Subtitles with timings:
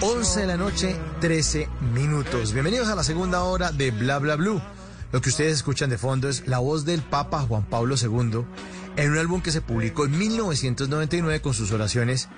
[0.00, 2.52] 11 de la noche, 13 minutos.
[2.52, 4.60] Bienvenidos a la segunda hora de Bla Bla Blue.
[5.12, 8.44] Lo que ustedes escuchan de fondo es la voz del Papa Juan Pablo II
[8.96, 12.28] en un álbum que se publicó en 1999 con sus oraciones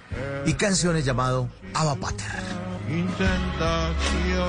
[0.45, 2.66] y canciones llamado Abba Pater.
[2.88, 4.46] in tentazione,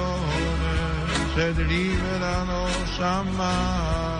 [1.35, 4.16] sed liberanos a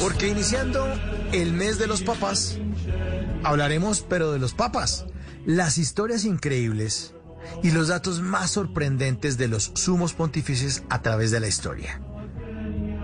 [0.00, 0.86] Porque iniciando
[1.32, 2.58] el mes de los papas,
[3.42, 5.06] hablaremos pero de los papas,
[5.44, 7.14] las historias increíbles
[7.62, 12.00] y los datos más sorprendentes de los sumos pontífices a través de la historia.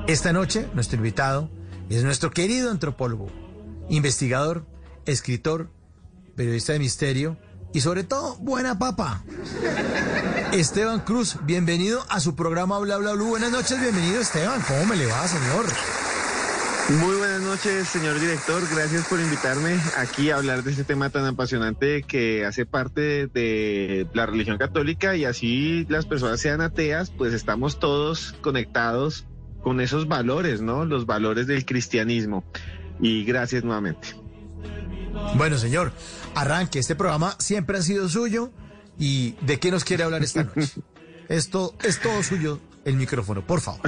[0.06, 1.50] Esta noche, nuestro invitado
[1.88, 3.28] es nuestro querido antropólogo,
[3.88, 4.66] investigador,
[5.06, 5.70] escritor,
[6.36, 7.38] periodista de misterio
[7.72, 9.24] y sobre todo buena papa.
[10.52, 13.28] Esteban Cruz, bienvenido a su programa Bla Bla Blue.
[13.28, 14.60] Buenas noches, bienvenido Esteban.
[14.66, 15.66] ¿Cómo me le va, señor?
[16.88, 18.62] Muy buenas noches, señor director.
[18.74, 24.06] Gracias por invitarme aquí a hablar de este tema tan apasionante que hace parte de
[24.12, 29.26] la religión católica y así las personas sean ateas, pues estamos todos conectados
[29.62, 30.84] con esos valores, ¿no?
[30.84, 32.44] Los valores del cristianismo.
[33.00, 34.08] Y gracias nuevamente.
[35.36, 35.92] Bueno, señor,
[36.34, 36.80] arranque.
[36.80, 38.50] Este programa siempre ha sido suyo.
[38.98, 40.74] ¿Y de qué nos quiere hablar esta noche?
[41.28, 43.80] Esto es todo suyo, el micrófono, por favor.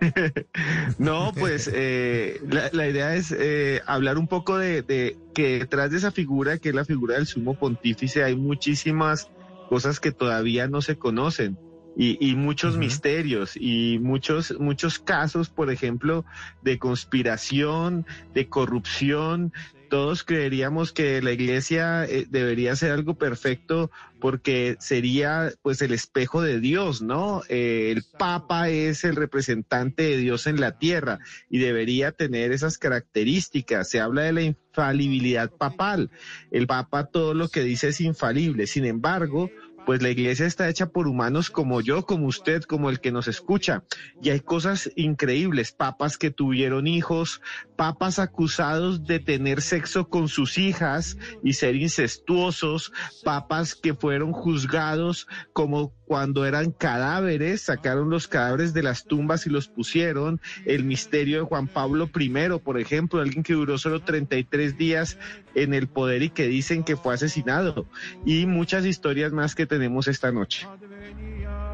[0.98, 5.90] No, pues eh, la, la idea es eh, hablar un poco de, de que detrás
[5.90, 9.30] de esa figura, que es la figura del sumo pontífice, hay muchísimas
[9.66, 11.58] cosas que todavía no se conocen
[11.94, 16.24] y, y muchos misterios y muchos, muchos casos, por ejemplo,
[16.60, 19.52] de conspiración, de corrupción.
[19.90, 23.90] Todos creeríamos que la iglesia eh, debería ser algo perfecto
[24.20, 27.42] porque sería pues el espejo de Dios, ¿no?
[27.48, 31.18] Eh, el Papa es el representante de Dios en la tierra
[31.48, 33.90] y debería tener esas características.
[33.90, 36.10] Se habla de la infalibilidad papal.
[36.52, 38.68] El Papa todo lo que dice es infalible.
[38.68, 39.50] Sin embargo,
[39.90, 43.26] pues la iglesia está hecha por humanos como yo, como usted, como el que nos
[43.26, 43.82] escucha.
[44.22, 47.40] Y hay cosas increíbles, papas que tuvieron hijos,
[47.74, 52.92] papas acusados de tener sexo con sus hijas y ser incestuosos,
[53.24, 59.48] papas que fueron juzgados como cuando eran cadáveres, sacaron los cadáveres de las tumbas y
[59.48, 60.40] los pusieron.
[60.66, 65.18] El misterio de Juan Pablo I, por ejemplo, alguien que duró solo 33 días
[65.54, 67.86] en el poder y que dicen que fue asesinado.
[68.26, 70.66] Y muchas historias más que tenemos esta noche.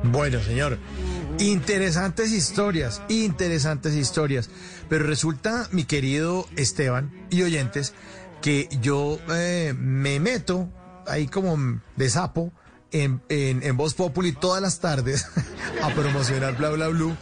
[0.02, 0.76] Bueno, señor.
[1.38, 4.50] Interesantes historias, interesantes historias.
[4.90, 7.94] Pero resulta, mi querido Esteban y oyentes,
[8.42, 10.68] que yo eh, me meto
[11.06, 12.52] ahí como de sapo
[12.92, 15.26] en, en, Voz Populi todas las tardes
[15.82, 17.16] a promocionar Bla Bla Blue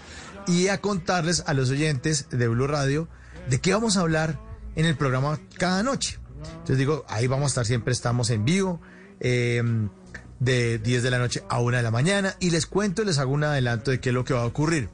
[0.46, 3.08] y a contarles a los oyentes de Blue Radio
[3.48, 4.40] de qué vamos a hablar
[4.76, 6.18] en el programa cada noche.
[6.44, 8.80] Entonces digo, ahí vamos a estar siempre, estamos en vivo.
[9.20, 9.62] eh,
[10.40, 13.18] de 10 de la noche a 1 de la mañana y les cuento y les
[13.18, 14.90] hago un adelanto de qué es lo que va a ocurrir.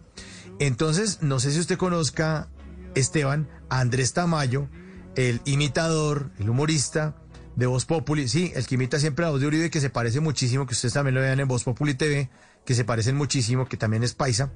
[0.59, 2.49] Entonces, no sé si usted conozca,
[2.95, 4.69] Esteban, Andrés Tamayo,
[5.17, 7.17] el imitador, el humorista
[7.57, 10.21] de Voz Populi, sí, el que imita siempre a Voz de Uribe, que se parece
[10.21, 12.31] muchísimo, que ustedes también lo vean en Voz Populi TV,
[12.65, 14.51] que se parecen muchísimo, que también es paisa.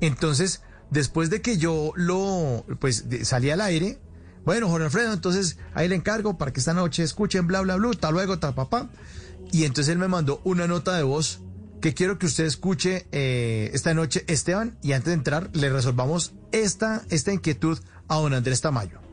[0.00, 3.98] Entonces, después de que yo lo, pues, salí al aire,
[4.44, 7.90] bueno, Jorge Alfredo, entonces ahí le encargo para que esta noche escuchen bla, bla, bla,
[7.90, 8.88] hasta luego, ta, papá.
[9.52, 11.40] Y entonces él me mandó una nota de voz
[11.80, 16.34] que quiero que usted escuche eh, esta noche, Esteban, y antes de entrar le resolvamos
[16.52, 19.07] esta, esta inquietud a don Andrés Tamayo.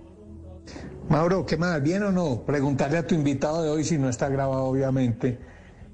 [1.09, 1.81] Mauro, ¿qué más?
[1.81, 2.43] ¿Bien o no?
[2.45, 5.39] Preguntarle a tu invitado de hoy, si no está grabado obviamente,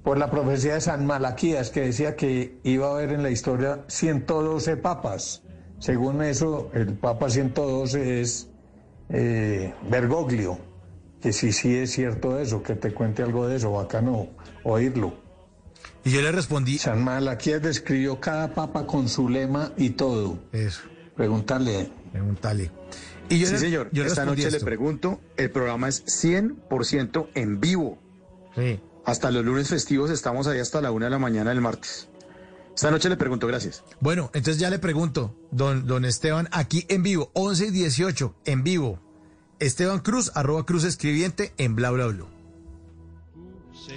[0.03, 3.83] por la profecía de San Malaquías, que decía que iba a haber en la historia
[3.87, 5.43] 112 papas.
[5.79, 8.49] Según eso, el papa 112 es
[9.09, 10.57] eh, Bergoglio,
[11.21, 14.27] que sí, sí es cierto eso, que te cuente algo de eso, bacano
[14.63, 15.13] oírlo.
[16.03, 20.39] Y yo le respondí, San Malaquías describió cada papa con su lema y todo.
[20.51, 20.81] eso,
[21.15, 21.91] Preguntarle.
[22.11, 22.71] pregúntale.
[23.35, 23.89] Y yo sí, le- señor.
[23.91, 27.97] yo Esta noche le pregunto, el programa es 100% en vivo.
[28.55, 28.79] Sí.
[29.05, 32.07] Hasta los lunes festivos estamos ahí hasta la una de la mañana del martes.
[32.75, 33.83] Esta noche le pregunto, gracias.
[33.99, 38.63] Bueno, entonces ya le pregunto, don, don Esteban, aquí en vivo, 11 y 18, en
[38.63, 38.99] vivo.
[39.59, 42.25] Esteban Cruz, arroba Cruz Escribiente en bla bla bla.
[43.73, 43.93] Sí,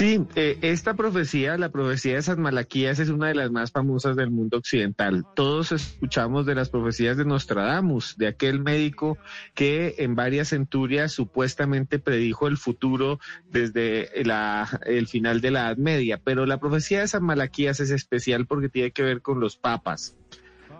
[0.00, 4.30] eh, esta profecía, la profecía de San Malaquías, es una de las más famosas del
[4.30, 5.24] mundo occidental.
[5.34, 9.16] Todos escuchamos de las profecías de Nostradamus, de aquel médico
[9.54, 13.20] que en varias centurias supuestamente predijo el futuro
[13.50, 16.20] desde la- el final de la Edad Media.
[16.22, 20.16] Pero la profecía de San Malaquías es especial porque tiene que ver con los papas.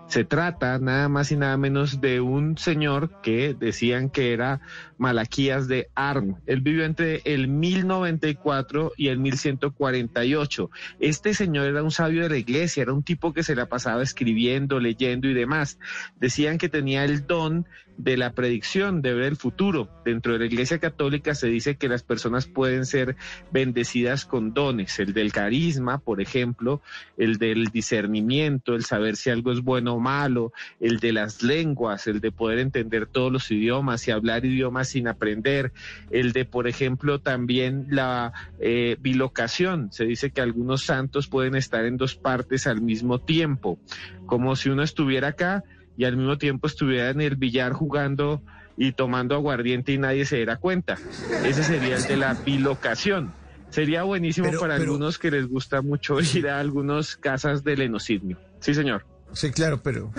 [0.09, 4.61] Se trata nada más y nada menos de un señor que decían que era
[4.99, 6.37] Malaquías de Arm.
[6.47, 10.71] Él vivió entre el 1094 y el 1148.
[11.01, 14.03] Este señor era un sabio de la iglesia, era un tipo que se la pasaba
[14.03, 15.79] escribiendo, leyendo y demás.
[16.19, 17.67] Decían que tenía el don
[17.99, 19.89] de la predicción, de ver el futuro.
[20.05, 23.17] Dentro de la iglesia católica se dice que las personas pueden ser
[23.53, 26.83] bendecidas con dones, el del carisma, por ejemplo,
[27.17, 32.07] el del discernimiento, el saber si algo es bueno o malo, el de las lenguas,
[32.07, 35.73] el de poder entender todos los idiomas y hablar idiomas sin aprender,
[36.11, 39.93] el de, por ejemplo, también la eh, bilocación.
[39.93, 43.79] Se dice que algunos santos pueden estar en dos partes al mismo tiempo,
[44.25, 45.63] como si uno estuviera acá
[45.99, 48.43] y al mismo tiempo estuviera en el billar jugando
[48.79, 50.97] y tomando aguardiente y nadie se diera cuenta.
[51.45, 53.33] Ese sería el de la bilocación.
[53.71, 57.81] Sería buenísimo Pero- para pero- algunos que les gusta mucho ir a algunas casas del
[57.83, 58.39] enocismio.
[58.61, 59.05] Sí, señor.
[59.33, 60.13] Sí, claro, pero...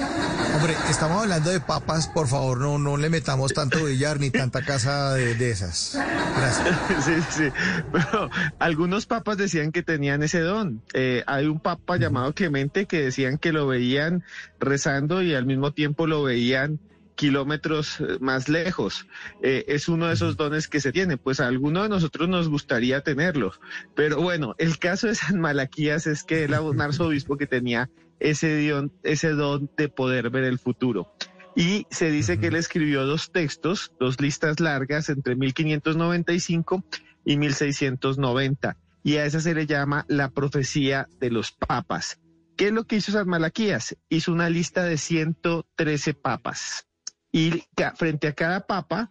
[0.68, 4.64] Hombre, estamos hablando de papas, por favor, no, no le metamos tanto billar ni tanta
[4.64, 5.98] casa de, de esas.
[6.36, 6.78] Gracias.
[7.06, 7.50] Sí, sí.
[7.94, 8.30] Pero
[8.60, 10.82] algunos papas decían que tenían ese don.
[10.94, 14.26] Eh, hay un papa llamado Clemente que decían que lo veían
[14.60, 16.82] rezando y al mismo tiempo lo veían
[17.16, 19.08] kilómetros eh, más lejos.
[19.42, 21.16] Eh, es uno de esos dones que se tiene.
[21.16, 23.62] Pues a alguno de nosotros nos gustaría tenerlos.
[23.96, 28.68] Pero bueno, el caso de San Malaquías es que era un arzobispo que tenía ese
[28.70, 31.12] don, ese don de poder ver el futuro.
[31.56, 36.84] Y se dice que él escribió dos textos, dos listas largas entre 1595
[37.26, 38.78] y 1690.
[39.04, 42.20] Y a esa se le llama la profecía de los papas.
[42.56, 43.98] ¿Qué es lo que hizo San Malaquías?
[44.10, 46.88] Hizo una lista de 113 papas.
[47.32, 47.64] Y
[47.96, 49.10] frente a cada papa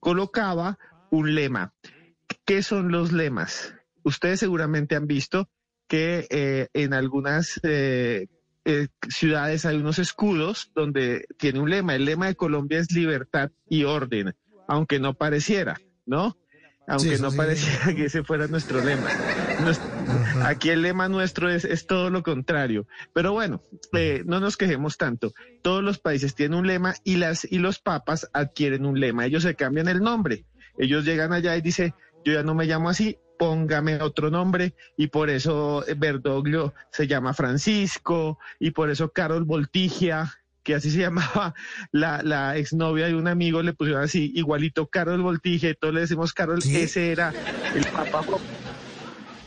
[0.00, 0.78] colocaba
[1.10, 1.74] un lema.
[2.44, 3.74] ¿Qué son los lemas?
[4.02, 5.48] Ustedes seguramente han visto
[5.88, 8.28] que eh, en algunas eh,
[8.64, 11.94] eh, ciudades hay unos escudos donde tiene un lema.
[11.94, 14.34] El lema de Colombia es libertad y orden,
[14.68, 16.36] aunque no pareciera, ¿no?
[16.88, 17.36] Aunque Sí, no sí.
[17.36, 19.08] pareciera que ese fuera nuestro lema.
[20.44, 22.86] Aquí el lema nuestro es, es todo lo contrario.
[23.14, 23.62] Pero bueno,
[23.92, 25.32] eh, no nos quejemos tanto.
[25.62, 29.26] Todos los países tienen un lema y, las, y los papas adquieren un lema.
[29.26, 30.44] Ellos se cambian el nombre.
[30.78, 31.94] Ellos llegan allá y dicen,
[32.24, 34.72] yo ya no me llamo así, póngame otro nombre.
[34.96, 40.98] Y por eso Berdoglio se llama Francisco y por eso Carol Voltigia que así se
[41.00, 41.52] llamaba
[41.90, 46.02] la, la exnovia de un amigo, le pusieron así, igualito Carol Voltigia, y todos le
[46.02, 46.84] decimos Carol, ¿Qué?
[46.84, 47.32] ese era
[47.74, 48.24] el Papa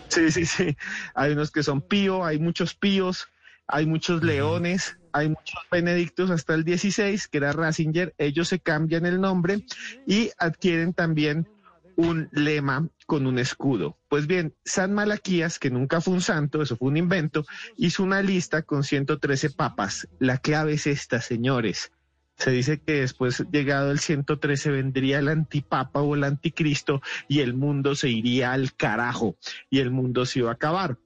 [0.09, 0.75] Sí, sí, sí.
[1.13, 3.29] Hay unos que son pío, hay muchos píos,
[3.65, 8.13] hay muchos leones, hay muchos benedictos hasta el 16, que era Ratzinger.
[8.17, 9.63] Ellos se cambian el nombre
[10.05, 11.47] y adquieren también
[11.97, 13.97] un lema con un escudo.
[14.09, 17.45] Pues bien, San Malaquías, que nunca fue un santo, eso fue un invento,
[17.77, 20.07] hizo una lista con 113 papas.
[20.19, 21.91] La clave es esta, señores.
[22.37, 27.53] Se dice que después, llegado el 113, vendría el antipapa o el anticristo y el
[27.53, 29.37] mundo se iría al carajo
[29.69, 30.97] y el mundo se iba a acabar.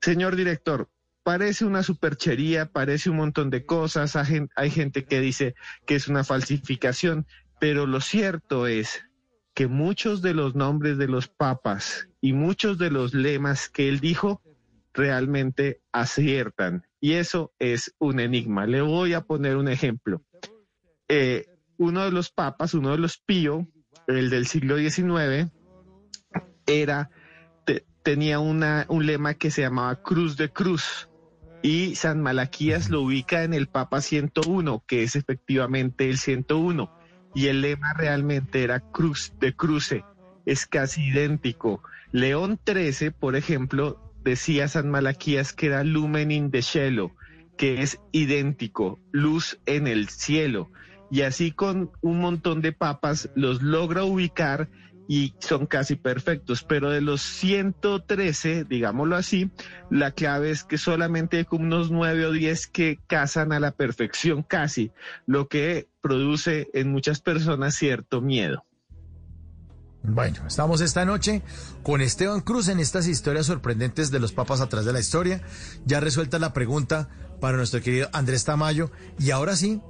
[0.00, 0.88] Señor director,
[1.22, 5.54] parece una superchería, parece un montón de cosas, hay gen- hay gente que dice
[5.86, 7.26] que es una falsificación,
[7.60, 9.02] pero lo cierto es
[9.54, 14.00] que muchos de los nombres de los papas y muchos de los lemas que él
[14.00, 14.42] dijo
[14.92, 16.86] realmente aciertan.
[17.00, 18.66] Y eso es un enigma.
[18.66, 20.22] Le voy a poner un ejemplo.
[21.08, 21.46] Eh,
[21.76, 23.68] uno de los papas, uno de los pío,
[24.06, 25.50] el del siglo XIX,
[26.66, 27.10] era,
[27.64, 31.08] te- tenía una, un lema que se llamaba Cruz de Cruz.
[31.62, 36.90] Y San Malaquías lo ubica en el Papa 101, que es efectivamente el 101.
[37.34, 40.04] Y el lema realmente era Cruz de Cruce.
[40.46, 41.82] Es casi idéntico.
[42.12, 47.12] León XIII, por ejemplo, decía San Malaquías que era Lumen in the cielo,
[47.56, 50.70] que es idéntico, luz en el cielo.
[51.10, 54.68] Y así con un montón de papas los logra ubicar
[55.08, 59.50] y son casi perfectos, pero de los 113, digámoslo así,
[59.90, 63.72] la clave es que solamente hay como unos 9 o 10 que casan a la
[63.72, 64.92] perfección casi,
[65.26, 68.64] lo que produce en muchas personas cierto miedo.
[70.06, 71.42] Bueno, estamos esta noche
[71.82, 75.40] con Esteban Cruz en estas historias sorprendentes de los papas atrás de la historia.
[75.86, 77.08] Ya resuelta la pregunta
[77.40, 78.90] para nuestro querido Andrés Tamayo.
[79.18, 79.80] Y ahora sí,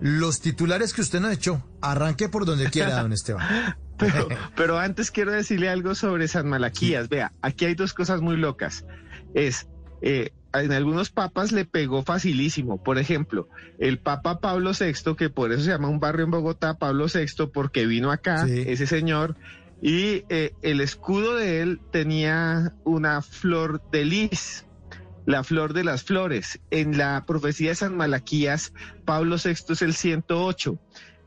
[0.00, 1.62] los titulares que usted nos echó.
[1.82, 3.46] Arranque por donde quiera, don Esteban.
[3.98, 7.08] Pero, pero antes quiero decirle algo sobre San Malaquías.
[7.08, 8.84] Vea, aquí hay dos cosas muy locas.
[9.34, 9.68] Es,
[10.02, 12.82] eh, en algunos papas le pegó facilísimo.
[12.82, 16.78] Por ejemplo, el Papa Pablo VI, que por eso se llama un barrio en Bogotá,
[16.78, 18.64] Pablo VI, porque vino acá, Sí.
[18.66, 19.36] ese señor,
[19.82, 24.64] y eh, el escudo de él tenía una flor de lis,
[25.26, 26.58] la flor de las flores.
[26.70, 28.72] En la profecía de San Malaquías,
[29.04, 30.78] Pablo VI es el 108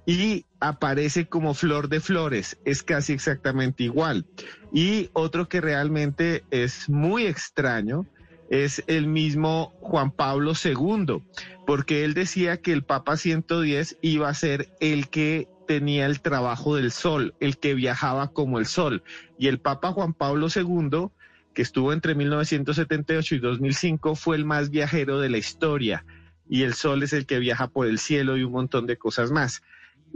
[0.05, 4.25] y aparece como flor de flores, es casi exactamente igual.
[4.74, 8.05] Y otro que realmente es muy extraño
[8.50, 11.24] es el mismo Juan Pablo II,
[11.65, 16.75] porque él decía que el Papa 110 iba a ser el que tenía el trabajo
[16.75, 19.03] del sol, el que viajaba como el sol.
[19.38, 21.08] Y el Papa Juan Pablo II,
[21.53, 26.03] que estuvo entre 1978 y 2005, fue el más viajero de la historia.
[26.50, 29.31] Y el sol es el que viaja por el cielo y un montón de cosas
[29.31, 29.62] más.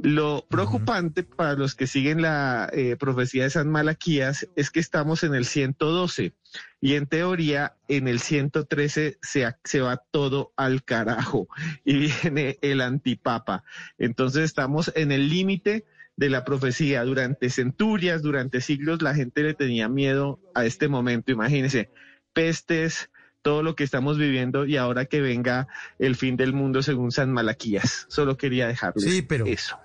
[0.01, 5.23] Lo preocupante para los que siguen la eh, profecía de San Malaquías es que estamos
[5.23, 6.33] en el 112
[6.81, 11.47] y en teoría en el 113 se, se va todo al carajo
[11.85, 13.63] y viene el antipapa.
[13.97, 15.85] Entonces estamos en el límite
[16.17, 17.03] de la profecía.
[17.03, 21.31] Durante centurias, durante siglos, la gente le tenía miedo a este momento.
[21.31, 21.89] Imagínense,
[22.33, 23.09] pestes,
[23.41, 25.67] todo lo que estamos viviendo y ahora que venga
[25.99, 28.05] el fin del mundo según San Malaquías.
[28.09, 29.77] Solo quería dejarles Sí, pero- eso.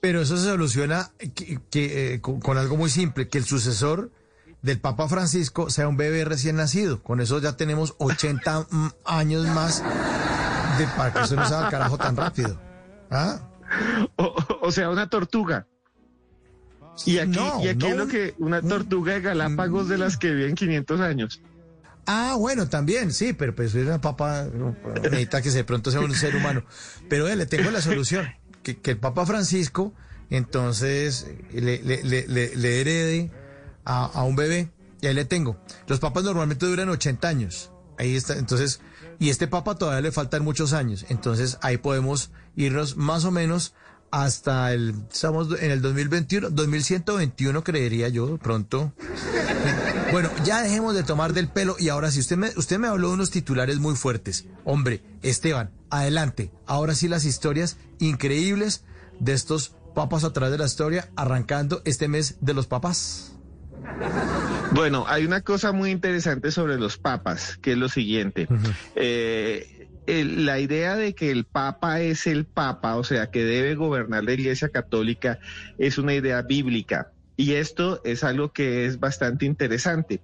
[0.00, 4.10] Pero eso se soluciona que, que, eh, con, con algo muy simple, que el sucesor
[4.62, 7.02] del Papa Francisco sea un bebé recién nacido.
[7.02, 9.82] Con eso ya tenemos 80 mm, años más
[10.78, 12.60] de, para que eso no se haga al carajo tan rápido.
[13.10, 13.40] ¿Ah?
[14.62, 15.66] O, sea, una tortuga.
[17.06, 20.16] Y aquí, No, y aquí no es lo que una tortuga de Galápagos de las
[20.16, 21.40] que viven 500 años.
[22.06, 24.46] Ah, bueno, también, sí, pero pues es una papa,
[25.02, 26.64] necesita que de pronto sea un ser humano.
[27.08, 28.28] Pero eh, le tengo la solución,
[28.62, 29.92] que, el Papa Francisco
[30.30, 33.30] entonces le, le- herede
[33.84, 35.56] a, a un bebé, y ahí le tengo.
[35.88, 38.80] Los papas normalmente duran 80 años, ahí está, entonces,
[39.18, 43.74] y este papa todavía le faltan muchos años, entonces ahí podemos irnos más o menos
[44.12, 48.92] hasta el, estamos en el 2021, 2121 creería yo, pronto.
[50.12, 53.08] Bueno, ya dejemos de tomar del pelo y ahora sí, usted me, usted me habló
[53.08, 54.46] de unos titulares muy fuertes.
[54.64, 56.50] Hombre, Esteban, adelante.
[56.66, 58.84] Ahora sí las historias increíbles
[59.20, 63.36] de estos papas a través de la historia, arrancando este mes de los papas.
[64.72, 68.48] Bueno, hay una cosa muy interesante sobre los papas, que es lo siguiente.
[68.96, 73.74] Eh, el- la idea de que el papa es el papa, o sea, que debe
[73.76, 75.38] gobernar la Iglesia Católica,
[75.78, 77.12] es una idea bíblica.
[77.40, 80.20] Y esto es algo que es bastante interesante.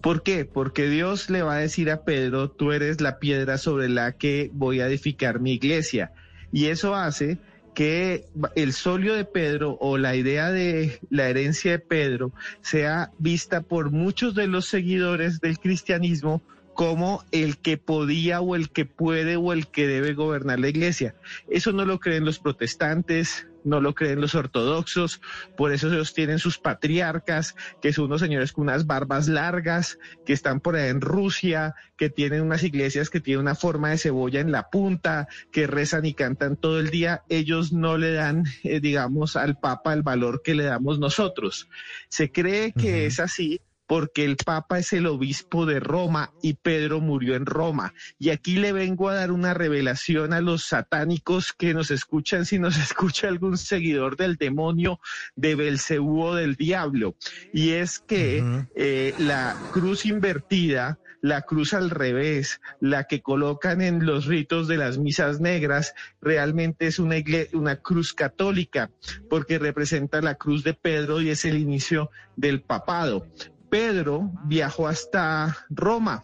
[0.00, 0.44] ¿Por qué?
[0.44, 4.52] Porque Dios le va a decir a Pedro, tú eres la piedra sobre la que
[4.52, 6.12] voy a edificar mi iglesia.
[6.52, 7.38] Y eso hace
[7.74, 12.30] que el solio de Pedro o la idea de la herencia de Pedro
[12.60, 16.40] sea vista por muchos de los seguidores del cristianismo
[16.74, 21.16] como el que podía o el que puede o el que debe gobernar la iglesia.
[21.50, 25.20] Eso no lo creen los protestantes, no lo creen los ortodoxos,
[25.56, 30.32] por eso ellos tienen sus patriarcas, que son unos señores con unas barbas largas, que
[30.32, 34.40] están por ahí en Rusia, que tienen unas iglesias que tienen una forma de cebolla
[34.40, 37.22] en la punta, que rezan y cantan todo el día.
[37.28, 41.68] Ellos no le dan, eh, digamos, al Papa el valor que le damos nosotros.
[42.08, 47.00] Se cree que es así porque el Papa es el obispo de Roma y Pedro
[47.00, 47.94] murió en Roma.
[48.18, 52.58] Y aquí le vengo a dar una revelación a los satánicos que nos escuchan, si
[52.58, 55.00] nos escucha algún seguidor del demonio,
[55.36, 57.16] de Belcebú o del diablo.
[57.52, 64.04] Y es que eh, la cruz invertida la cruz al revés, la que colocan en
[64.04, 67.16] los ritos de las misas negras, realmente es una,
[67.54, 68.90] una cruz católica,
[69.30, 73.26] porque representa la cruz de Pedro y es el inicio del papado.
[73.74, 76.22] Pedro viajó hasta Roma.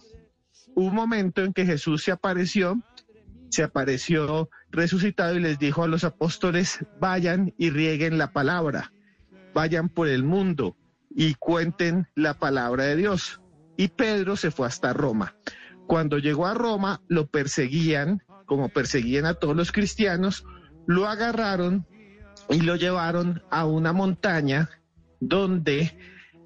[0.76, 2.80] Un momento en que Jesús se apareció,
[3.48, 8.92] se apareció resucitado y les dijo a los apóstoles, vayan y rieguen la palabra,
[9.52, 10.76] vayan por el mundo
[11.10, 13.40] y cuenten la palabra de Dios.
[13.76, 15.34] Y Pedro se fue hasta Roma.
[15.88, 20.44] Cuando llegó a Roma, lo perseguían, como perseguían a todos los cristianos,
[20.86, 21.84] lo agarraron
[22.48, 24.70] y lo llevaron a una montaña
[25.18, 25.98] donde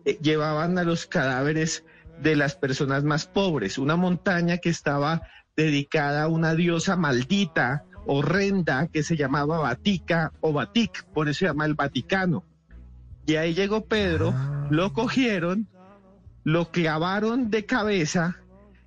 [0.05, 1.85] eh, llevaban a los cadáveres
[2.23, 5.23] de las personas más pobres, una montaña que estaba
[5.57, 11.47] dedicada a una diosa maldita, horrenda, que se llamaba Vatica o Vatic, por eso se
[11.47, 12.45] llama el Vaticano.
[13.27, 14.35] Y ahí llegó Pedro,
[14.71, 15.69] lo cogieron,
[16.43, 18.37] lo clavaron de cabeza,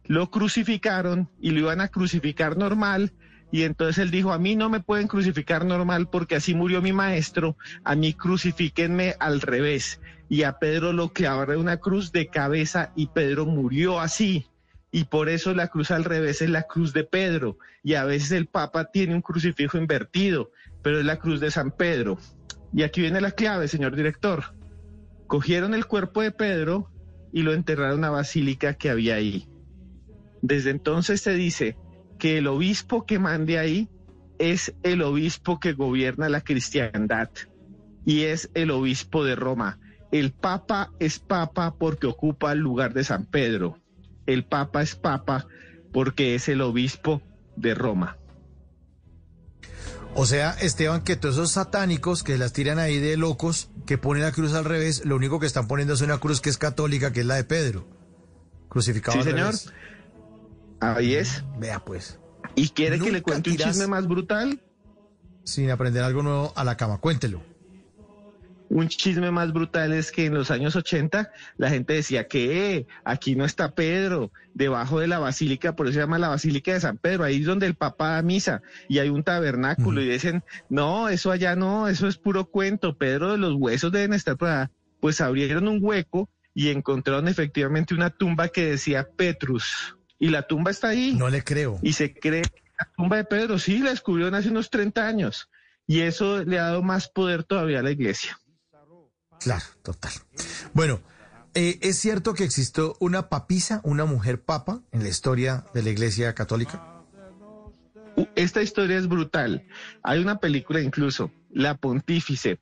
[0.06, 3.14] lo crucificaron y lo iban a crucificar normal.
[3.52, 6.92] Y entonces él dijo, a mí no me pueden crucificar normal porque así murió mi
[6.92, 10.02] maestro, a mí crucifíquenme al revés.
[10.30, 14.48] Y a Pedro lo clavaron una cruz de cabeza y Pedro murió así.
[14.92, 17.58] Y por eso la cruz al revés es la cruz de Pedro.
[17.84, 20.52] Y a veces el Papa tiene un crucifijo invertido,
[20.82, 22.18] pero es la cruz de San Pedro.
[22.74, 24.56] Y aquí viene la clave, señor director.
[25.28, 26.90] Cogieron el cuerpo de Pedro
[27.32, 29.48] y lo enterraron a la basílica que había ahí.
[30.42, 31.78] Desde entonces se dice
[32.18, 33.90] que el obispo que mande ahí
[34.40, 37.30] es el obispo que gobierna la cristiandad
[38.06, 39.80] y es el obispo de Roma.
[40.12, 43.78] El papa es papa porque ocupa el lugar de San Pedro.
[44.26, 45.48] El papa es papa
[45.92, 47.22] porque es el obispo
[47.56, 48.18] de Roma.
[50.16, 54.24] O sea, Esteban, que todos esos satánicos que las tiran ahí de locos, que ponen
[54.24, 57.12] la cruz al revés, lo único que están poniendo es una cruz que es católica,
[57.12, 57.86] que es la de Pedro.
[58.70, 59.46] Crucificado Sí, al señor.
[59.48, 59.72] revés.
[60.80, 61.44] Ahí es.
[61.60, 62.20] Vea pues,
[62.56, 64.62] ¿Y quiere que le cuente un chisme más brutal?
[65.44, 67.42] sin aprender algo nuevo a la cama, cuéntelo.
[68.70, 72.88] Un chisme más brutal es que en los años 80 la gente decía que "Eh,
[73.06, 76.82] aquí no está Pedro, debajo de la basílica, por eso se llama la Basílica de
[76.82, 80.44] San Pedro, ahí es donde el Papa da misa y hay un tabernáculo y dicen,
[80.70, 84.50] no, eso allá no, eso es puro cuento, Pedro de los huesos deben estar por
[84.50, 84.72] allá.
[85.00, 90.72] Pues abrieron un hueco y encontraron efectivamente una tumba que decía Petrus y la tumba
[90.72, 91.14] está ahí.
[91.14, 91.80] No le creo.
[91.82, 95.50] Y se cree que la tumba de Pedro, sí, la descubrieron hace unos 30 años.
[95.86, 98.40] Y eso le ha dado más poder todavía a la iglesia.
[99.40, 100.12] Claro, total.
[100.74, 101.00] Bueno,
[101.54, 105.90] eh, ¿es cierto que existió una papisa, una mujer papa en la historia de la
[105.90, 107.04] Iglesia Católica?
[108.36, 109.68] Esta historia es brutal.
[110.04, 112.60] Hay una película incluso, La Pontífice.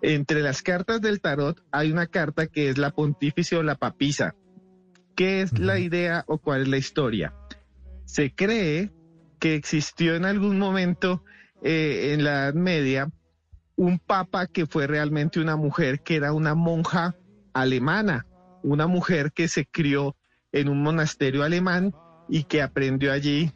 [0.00, 4.34] Entre las cartas del tarot hay una carta que es la Pontífice o la Papisa.
[5.18, 7.34] ¿Qué es la idea o cuál es la historia?
[8.04, 8.92] Se cree
[9.40, 11.24] que existió en algún momento
[11.60, 13.10] eh, en la Edad Media
[13.74, 17.16] un papa que fue realmente una mujer que era una monja
[17.52, 18.26] alemana,
[18.62, 20.14] una mujer que se crió
[20.52, 21.92] en un monasterio alemán
[22.28, 23.50] y que aprendió allí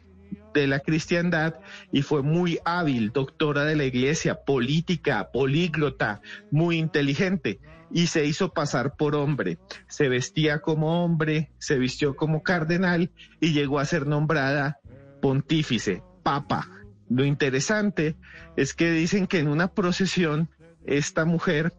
[0.53, 1.55] de la cristiandad
[1.93, 6.19] y fue muy hábil, doctora de la iglesia, política, políglota,
[6.51, 7.61] muy inteligente
[7.93, 9.59] y se hizo pasar por hombre.
[9.87, 14.79] Se vestía como hombre, se vistió como cardenal y llegó a ser nombrada
[15.21, 16.69] pontífice, papa.
[17.09, 18.17] Lo interesante
[18.57, 20.49] es que dicen que en una procesión
[20.85, 21.73] esta mujer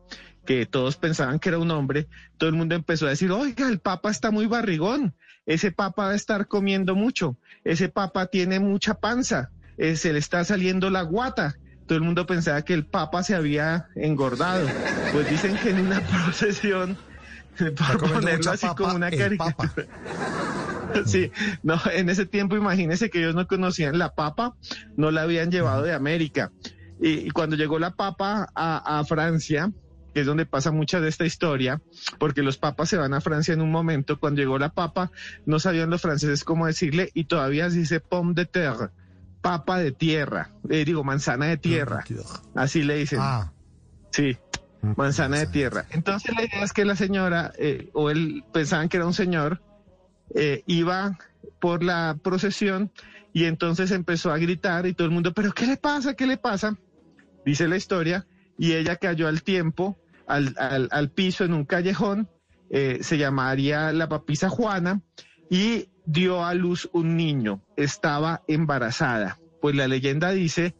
[0.46, 2.07] que todos pensaban que era un hombre,
[2.38, 5.14] todo el mundo empezó a decir, oiga, el papa está muy barrigón,
[5.46, 10.18] ese papa va a estar comiendo mucho, ese papa tiene mucha panza, eh, se le
[10.18, 11.57] está saliendo la guata.
[11.87, 14.66] Todo el mundo pensaba que el papa se había engordado.
[15.12, 16.97] Pues dicen que en una procesión,
[17.59, 19.87] por ponerlo así papa, como una caricatura.
[21.07, 21.33] Sí,
[21.64, 24.55] no, en ese tiempo imagínense que ellos no conocían la papa,
[24.97, 26.53] no la habían llevado de América.
[27.01, 29.73] Y, y cuando llegó la papa a, a Francia,
[30.14, 31.83] que es donde pasa mucha de esta historia,
[32.18, 35.11] porque los papas se van a Francia en un momento, cuando llegó la papa,
[35.44, 38.90] no sabían los franceses cómo decirle y todavía se dice pomme de terre,
[39.45, 42.03] papa de tierra, eh, digo manzana de tierra,
[42.55, 43.19] así le dicen.
[43.21, 43.53] Ah,
[44.11, 44.39] Sí,
[44.97, 45.85] manzana de tierra.
[45.91, 49.61] Entonces la idea es que la señora, eh, o él pensaban que era un señor,
[50.35, 51.19] eh, iba
[51.61, 52.91] por la procesión
[53.35, 56.15] y entonces empezó a gritar y todo el mundo, pero ¿qué le pasa?
[56.15, 56.79] ¿Qué le pasa?
[57.45, 58.27] Dice la historia,
[58.57, 62.29] y ella cayó al tiempo, al, al- al piso en un callejón,
[62.71, 65.03] eh, se llamaría la papisa Juana,
[65.51, 69.38] y dio a luz un niño, estaba embarazada.
[69.61, 70.75] Pues la leyenda dice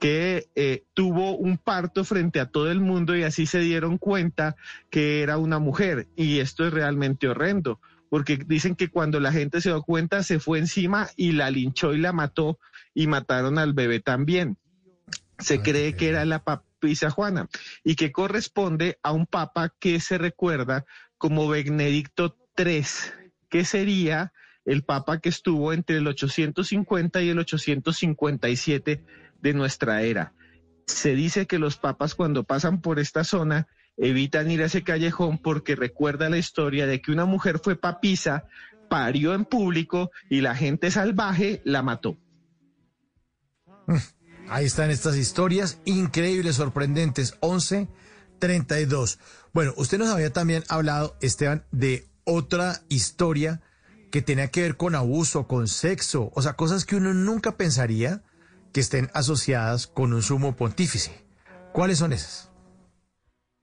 [0.00, 4.56] que eh, tuvo un parto frente a todo el mundo y así se dieron cuenta
[4.90, 6.08] que era una mujer.
[6.16, 10.40] Y esto es realmente horrendo, porque dicen que cuando la gente se dio cuenta se
[10.40, 12.58] fue encima y la linchó y la mató
[12.94, 14.56] y mataron al bebé también.
[15.38, 17.48] Se Ay, cree que era la papisa Juana
[17.84, 20.86] y que corresponde a un papa que se recuerda
[21.18, 22.84] como Benedicto III,
[23.50, 24.32] que sería
[24.64, 29.04] el papa que estuvo entre el 850 y el 857
[29.40, 30.34] de nuestra era.
[30.86, 35.38] Se dice que los papas cuando pasan por esta zona evitan ir a ese callejón
[35.38, 38.44] porque recuerda la historia de que una mujer fue papisa,
[38.88, 42.18] parió en público y la gente salvaje la mató.
[44.48, 47.36] ahí están estas historias increíbles, sorprendentes.
[47.40, 47.88] 11,
[48.38, 49.18] 32.
[49.52, 53.60] Bueno, usted nos había también hablado, Esteban, de otra historia
[54.10, 58.22] que tenía que ver con abuso, con sexo, o sea, cosas que uno nunca pensaría
[58.72, 61.24] que estén asociadas con un sumo pontífice.
[61.72, 62.50] ¿Cuáles son esas?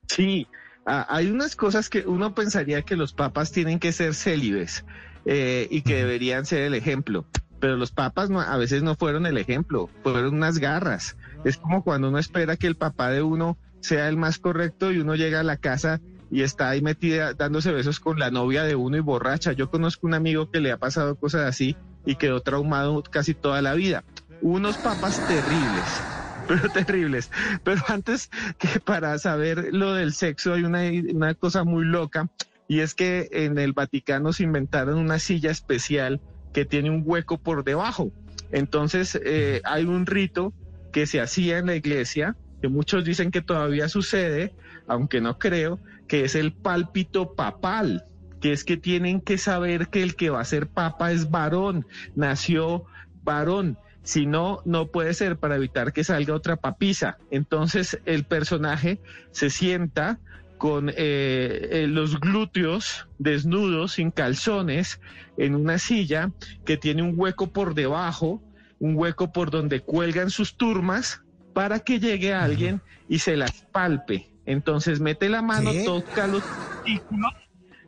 [0.08, 0.48] Sí,
[0.86, 4.86] hay unas cosas que uno pensaría que los papas tienen que ser célibes
[5.26, 7.26] eh, y que deberían ser el ejemplo.
[7.60, 11.18] Pero los papas no, a veces no fueron el ejemplo, fueron unas garras.
[11.44, 15.00] Es como cuando uno espera que el papá de uno sea el más correcto y
[15.00, 18.76] uno llega a la casa y está ahí metida dándose besos con la novia de
[18.76, 19.54] uno y borracha.
[19.54, 23.62] Yo conozco un amigo que le ha pasado cosas así y quedó traumado casi toda
[23.62, 24.04] la vida.
[24.42, 25.84] Unos papas terribles,
[26.48, 27.32] pero terribles.
[27.64, 30.82] Pero antes que para saber lo del sexo hay una,
[31.14, 32.30] una cosa muy loca
[32.68, 36.20] y es que en el Vaticano se inventaron una silla especial
[36.54, 38.12] que tiene un hueco por debajo.
[38.52, 40.54] Entonces eh, hay un rito
[40.92, 44.54] que se hacía en la iglesia, que muchos dicen que todavía sucede,
[44.88, 48.06] aunque no creo, que es el pálpito papal,
[48.42, 51.86] que es que tienen que saber que el que va a ser papa es varón,
[52.16, 52.86] nació
[53.24, 53.78] varón.
[54.04, 57.18] Si no, no puede ser para evitar que salga otra papisa.
[57.30, 60.20] Entonces el personaje se sienta
[60.58, 65.02] con eh, eh, los glúteos desnudos, sin calzones,
[65.38, 66.32] en una silla
[66.66, 68.42] que tiene un hueco por debajo,
[68.80, 71.22] un hueco por donde cuelgan sus turmas,
[71.54, 74.30] para que llegue alguien y se las palpe.
[74.48, 77.34] Entonces mete la mano, toca los testículos,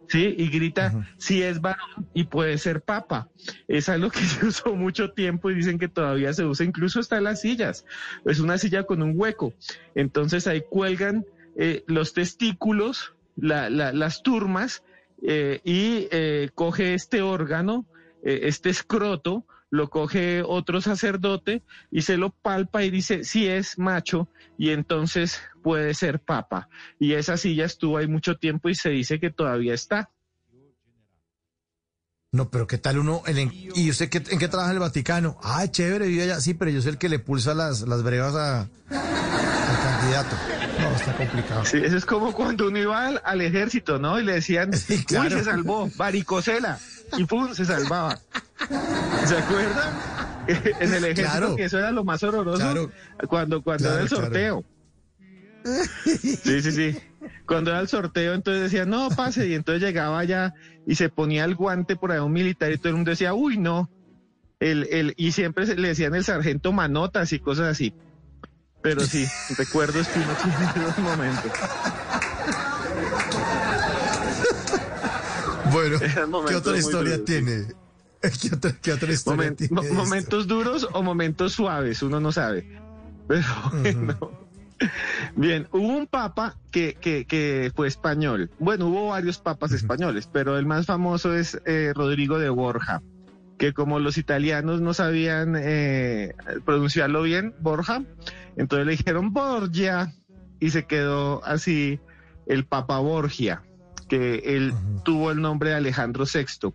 [0.10, 0.36] ¿sí?
[0.38, 3.30] Y grita si es varón y puede ser papa.
[3.70, 7.18] Es algo que se usó mucho tiempo y dicen que todavía se usa, incluso está
[7.18, 7.86] en las sillas.
[8.26, 9.54] Es una silla con un hueco.
[9.96, 14.84] Entonces ahí cuelgan eh, los testículos, las turmas,
[15.22, 17.86] eh, y eh, coge este órgano,
[18.22, 24.28] este escroto, lo coge otro sacerdote y se lo palpa y dice si es macho
[24.58, 26.70] y entonces puede ser papa.
[27.00, 30.10] Y esa silla estuvo ahí mucho tiempo y se dice que todavía está.
[32.32, 33.24] No, pero ¿qué tal uno?
[33.74, 35.38] ¿Y usted qué, en qué trabaja el Vaticano?
[35.42, 36.40] Ah, chévere, vive allá.
[36.40, 38.70] Sí, pero yo soy el que le pulsa las, las brevas a, al
[39.84, 40.36] candidato.
[40.80, 41.66] No, está complicado.
[41.66, 44.20] Sí, eso es como cuando uno iba al, ejército, ¿no?
[44.20, 46.80] Y le decían, uy, se salvó, varicocela.
[47.18, 48.20] Y pum, se salvaba.
[49.26, 50.20] ¿Se acuerdan?
[50.80, 52.92] en el ejército, que eso era lo más horroroso.
[53.28, 54.64] Cuando, cuando era el sorteo.
[55.64, 56.98] Sí, sí, sí.
[57.46, 60.54] Cuando era el sorteo, entonces decía, no, pase, y entonces llegaba allá
[60.86, 63.58] y se ponía el guante por ahí un militar y todo el mundo decía, uy,
[63.58, 63.90] no.
[64.60, 67.94] El, el, y siempre le decían el sargento manotas y cosas así.
[68.82, 69.26] Pero sí,
[69.58, 71.52] recuerdo es que no tiene los momentos.
[75.72, 76.00] Bueno,
[76.48, 77.68] ¿qué otra historia tiene?
[78.22, 82.02] ¿Qué otra, qué otra historia tiene ¿Momentos duros o momentos suaves?
[82.02, 82.68] Uno no sabe.
[83.28, 84.40] Pero bueno.
[85.36, 88.50] Bien, hubo un papa que, que, que, fue español.
[88.60, 93.02] Bueno, hubo varios papas españoles, pero el más famoso es eh, Rodrigo de Borja,
[93.58, 96.34] que como los italianos no sabían eh,
[96.66, 98.04] pronunciarlo bien, Borja,
[98.56, 100.14] entonces le dijeron Borgia
[100.62, 102.00] y se quedó así
[102.46, 103.62] el papa Borgia,
[104.10, 104.74] que él
[105.06, 106.74] tuvo el nombre de Alejandro VI.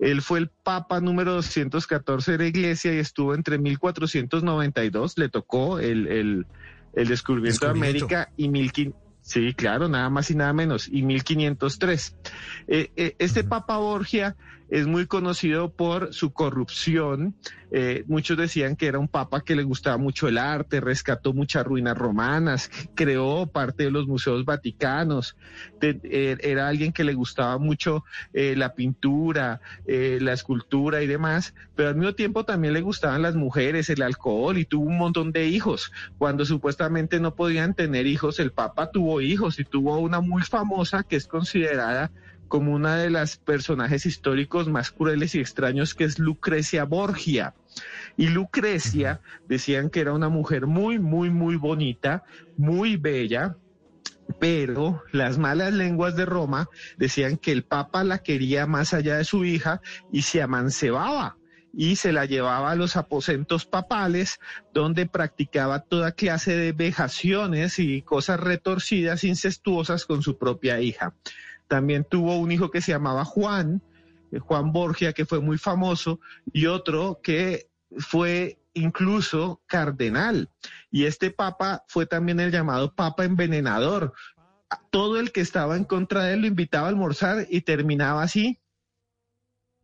[0.00, 5.78] Él fue el papa número 214 de la iglesia y estuvo entre 1492, le tocó
[5.78, 6.46] el, el
[6.92, 9.00] el descubrimiento, de América y 1500.
[9.22, 12.16] Sí, claro, nada más y nada menos, y 1503.
[12.66, 14.34] Eh, eh, este Papa Borgia
[14.70, 17.34] es muy conocido por su corrupción.
[17.72, 21.64] Eh, muchos decían que era un papa que le gustaba mucho el arte, rescató muchas
[21.64, 25.36] ruinas romanas, creó parte de los museos vaticanos,
[25.80, 31.90] eh, era alguien que le gustaba mucho eh, la pintura, la escultura y demás, pero
[31.90, 35.46] al mismo tiempo también le gustaban las mujeres, el alcohol y tuvo un montón de
[35.46, 35.92] hijos.
[36.18, 41.04] Cuando supuestamente no podían tener hijos, el papa tuvo hijos y tuvo una muy famosa
[41.04, 42.10] que es considerada
[42.50, 47.54] como una de las personajes históricos más crueles y extraños que es Lucrecia Borgia.
[48.16, 52.24] Y Lucrecia decían que era una mujer muy, muy, muy bonita,
[52.56, 53.56] muy bella,
[54.40, 59.24] pero las malas lenguas de Roma decían que el Papa la quería más allá de
[59.24, 61.36] su hija y se amancebaba
[61.72, 64.40] y se la llevaba a los aposentos papales
[64.74, 71.14] donde practicaba toda clase de vejaciones y cosas retorcidas, incestuosas con su propia hija.
[71.70, 73.80] También tuvo un hijo que se llamaba Juan,
[74.32, 76.18] eh, Juan Borgia, que fue muy famoso,
[76.52, 80.50] y otro que fue incluso cardenal.
[80.90, 84.14] Y este papa fue también el llamado papa envenenador.
[84.90, 88.58] Todo el que estaba en contra de él lo invitaba a almorzar y terminaba así,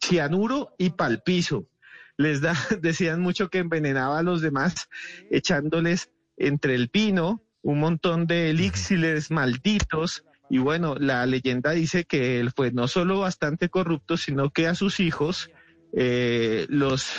[0.03, 1.69] cianuro y palpizo.
[2.17, 4.89] Les da, decían mucho que envenenaba a los demás
[5.31, 12.41] echándoles entre el vino un montón de elixires malditos Y bueno, la leyenda dice que
[12.41, 15.51] él fue no solo bastante corrupto, sino que a sus hijos,
[15.93, 17.11] eh, los,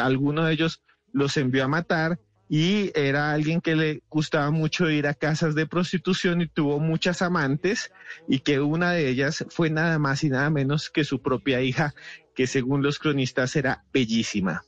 [0.00, 5.06] alguno de ellos los envió a matar y era alguien que le gustaba mucho ir
[5.08, 7.90] a casas de prostitución y tuvo muchas amantes
[8.28, 11.94] y que una de ellas fue nada más y nada menos que su propia hija,
[12.34, 14.64] que según los cronistas era bellísima.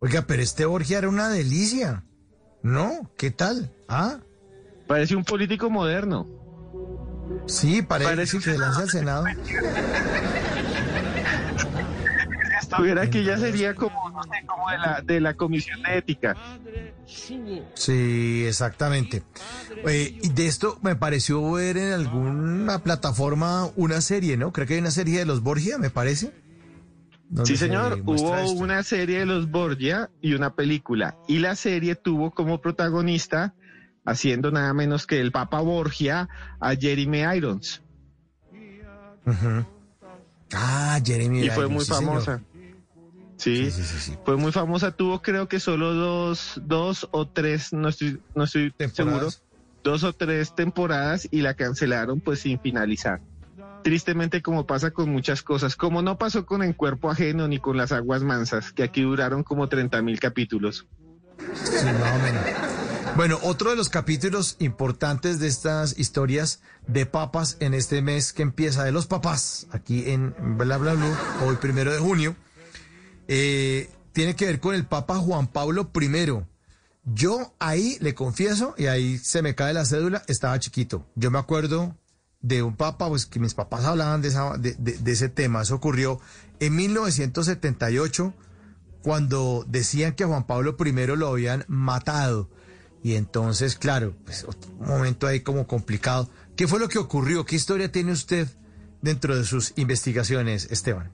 [0.00, 2.04] Oiga, pero este Borgia era una delicia.
[2.62, 3.10] ¿No?
[3.16, 3.70] ¿Qué tal?
[3.88, 4.20] ¿Ah?
[4.86, 6.26] Parece un político moderno.
[7.46, 9.24] Sí, parece, Parece que se lanza al Senado.
[12.60, 16.36] Estuviera aquí ya sería como, no sé, como de la, de la comisión de ética.
[17.74, 19.22] Sí, exactamente.
[19.86, 24.52] Eh, de esto me pareció ver en alguna plataforma una serie, ¿no?
[24.52, 26.32] Creo que hay una serie de los Borgia, me parece.
[27.44, 28.52] Sí, se señor, hubo esto.
[28.52, 31.16] una serie de los Borgia y una película.
[31.28, 33.54] Y la serie tuvo como protagonista,
[34.10, 36.28] haciendo nada menos que el Papa Borgia,
[36.60, 37.82] a Jeremy Irons.
[40.52, 41.44] Ah, Jeremy.
[41.44, 42.38] Y fue Irons, muy sí, famosa.
[42.38, 42.44] Sí,
[43.40, 44.18] Sí, sí, sí, sí.
[44.22, 44.90] fue muy famosa.
[44.90, 49.28] Tuvo creo que solo dos, dos o tres, no estoy, no estoy seguro,
[49.82, 53.22] dos o tres temporadas y la cancelaron pues sin finalizar.
[53.82, 57.78] Tristemente como pasa con muchas cosas, como no pasó con En Cuerpo Ajeno ni con
[57.78, 60.86] Las Aguas Mansas, que aquí duraron como 30 mil capítulos.
[61.54, 62.69] Sí, más o menos.
[63.16, 68.42] Bueno, otro de los capítulos importantes de estas historias de papas en este mes que
[68.42, 72.34] empieza de los papás, aquí en Bla Bla Blue, hoy primero de junio,
[73.28, 76.44] eh, tiene que ver con el Papa Juan Pablo I.
[77.04, 81.06] Yo ahí le confieso, y ahí se me cae la cédula, estaba chiquito.
[81.14, 81.96] Yo me acuerdo
[82.40, 85.62] de un papa, pues que mis papás hablaban de, esa, de, de- ese tema.
[85.62, 86.20] Eso ocurrió
[86.58, 88.32] en 1978,
[89.02, 92.48] cuando decían que Juan Pablo I lo habían matado.
[93.02, 96.28] Y entonces, claro, pues otro momento ahí como complicado.
[96.56, 97.44] ¿Qué fue lo que ocurrió?
[97.44, 98.48] ¿Qué historia tiene usted
[99.00, 101.10] dentro de sus investigaciones, Esteban?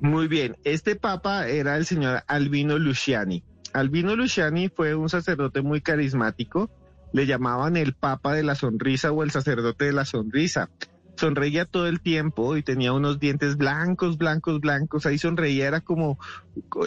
[0.00, 3.42] Muy bien, este papa era el señor Albino Luciani.
[3.72, 6.70] Albino Luciani fue un sacerdote muy carismático,
[7.12, 10.68] le llamaban el papa de la sonrisa o el sacerdote de la sonrisa.
[11.16, 15.06] Sonreía todo el tiempo y tenía unos dientes blancos, blancos, blancos.
[15.06, 16.18] Ahí sonreía, era como,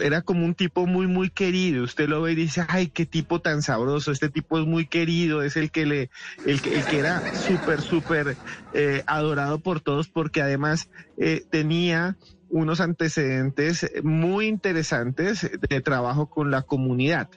[0.02, 1.84] era como un tipo muy, muy querido.
[1.84, 4.12] Usted lo ve y dice, ay, qué tipo tan sabroso.
[4.12, 6.10] Este tipo es muy querido, es el que le,
[6.44, 8.38] el que, era súper, súper
[8.72, 12.16] eh, adorado por todos porque además eh, tenía
[12.48, 17.28] unos antecedentes muy interesantes de trabajo con la comunidad.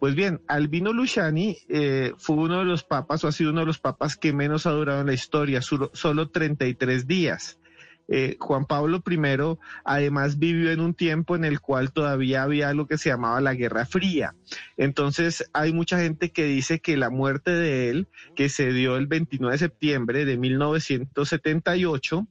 [0.00, 3.66] Pues bien, Albino Luciani eh, fue uno de los papas, o ha sido uno de
[3.66, 7.58] los papas que menos ha durado en la historia, solo, solo 33 días.
[8.10, 9.18] Eh, Juan Pablo I
[9.84, 13.54] además vivió en un tiempo en el cual todavía había lo que se llamaba la
[13.54, 14.34] Guerra Fría.
[14.78, 19.06] Entonces hay mucha gente que dice que la muerte de él, que se dio el
[19.08, 22.26] 29 de septiembre de 1978,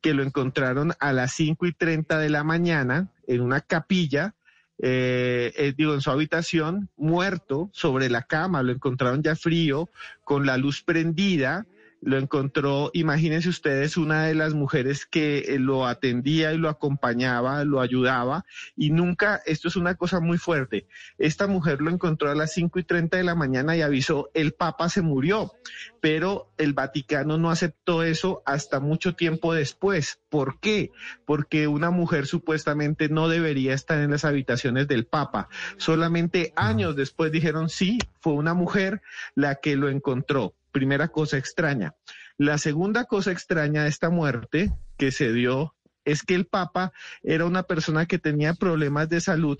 [0.00, 4.34] que lo encontraron a las 5 y 30 de la mañana en una capilla,
[4.82, 9.88] eh, eh, digo, en su habitación, muerto sobre la cama, lo encontraron ya frío,
[10.24, 11.66] con la luz prendida,
[12.00, 17.64] lo encontró, imagínense ustedes, una de las mujeres que eh, lo atendía y lo acompañaba,
[17.64, 18.44] lo ayudaba,
[18.76, 20.86] y nunca, esto es una cosa muy fuerte,
[21.18, 24.52] esta mujer lo encontró a las 5 y 30 de la mañana y avisó, el
[24.52, 25.52] Papa se murió,
[26.00, 30.20] pero el Vaticano no aceptó eso hasta mucho tiempo después.
[30.28, 30.90] ¿Por qué?
[31.24, 35.48] Porque una mujer supuestamente no debería estar en las habitaciones del Papa.
[35.76, 39.02] Solamente años después dijeron, sí, fue una mujer
[39.34, 40.54] la que lo encontró.
[40.72, 41.94] Primera cosa extraña.
[42.38, 47.44] La segunda cosa extraña de esta muerte que se dio es que el Papa era
[47.44, 49.58] una persona que tenía problemas de salud,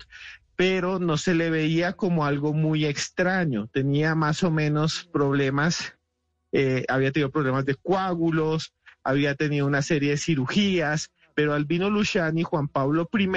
[0.55, 3.67] pero no se le veía como algo muy extraño.
[3.67, 5.95] Tenía más o menos problemas,
[6.51, 12.43] eh, había tenido problemas de coágulos, había tenido una serie de cirugías, pero Albino Luciani,
[12.43, 13.27] Juan Pablo I,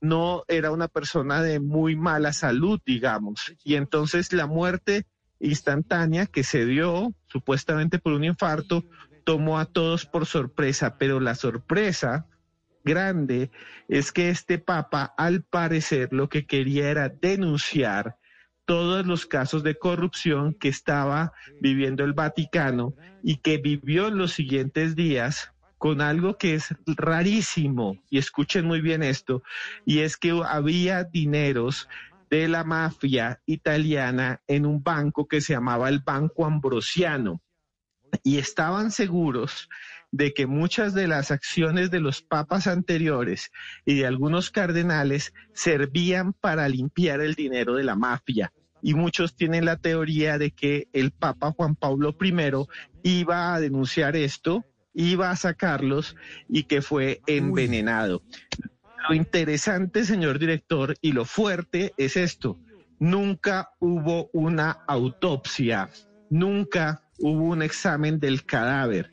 [0.00, 3.54] no era una persona de muy mala salud, digamos.
[3.64, 5.06] Y entonces la muerte
[5.40, 8.84] instantánea que se dio supuestamente por un infarto
[9.24, 12.26] tomó a todos por sorpresa, pero la sorpresa
[12.84, 13.50] grande
[13.88, 18.16] es que este papa al parecer lo que quería era denunciar
[18.64, 24.32] todos los casos de corrupción que estaba viviendo el Vaticano y que vivió en los
[24.32, 29.42] siguientes días con algo que es rarísimo, y escuchen muy bien esto,
[29.86, 31.88] y es que había dineros
[32.30, 37.42] de la mafia italiana en un banco que se llamaba el Banco Ambrosiano,
[38.22, 39.68] y estaban seguros
[40.10, 43.50] de que muchas de las acciones de los papas anteriores
[43.84, 48.52] y de algunos cardenales servían para limpiar el dinero de la mafia.
[48.80, 52.32] y muchos tienen la teoría de que el Papa Juan Pablo I
[53.02, 54.64] iba a denunciar esto,
[54.94, 56.14] iba a sacarlos
[56.48, 58.22] y que fue envenenado.
[59.08, 62.58] Lo interesante, señor director, y lo fuerte es esto.
[62.98, 65.88] Nunca hubo una autopsia,
[66.28, 69.12] nunca hubo un examen del cadáver.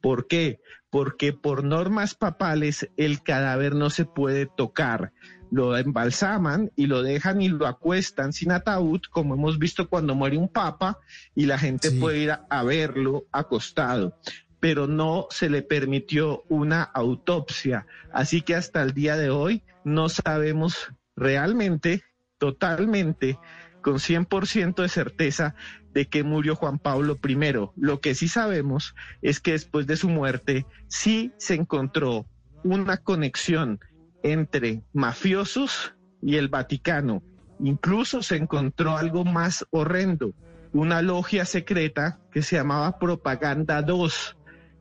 [0.00, 0.60] ¿Por qué?
[0.90, 5.12] Porque por normas papales el cadáver no se puede tocar
[5.50, 10.36] lo embalsaman y lo dejan y lo acuestan sin ataúd, como hemos visto cuando muere
[10.36, 10.98] un papa
[11.34, 14.18] y la gente puede ir a, verlo acostado
[14.60, 17.86] pero no se le permitió una autopsia.
[18.12, 22.02] Así que hasta el día de hoy no sabemos realmente,
[22.38, 23.38] totalmente,
[23.82, 25.54] con 100% de certeza
[25.92, 27.36] de que murió Juan Pablo I.
[27.76, 32.26] Lo que sí sabemos es que después de su muerte sí se encontró
[32.64, 33.80] una conexión
[34.22, 37.22] entre mafiosos y el Vaticano.
[37.60, 40.34] Incluso se encontró algo más horrendo,
[40.72, 44.35] una logia secreta que se llamaba Propaganda 2,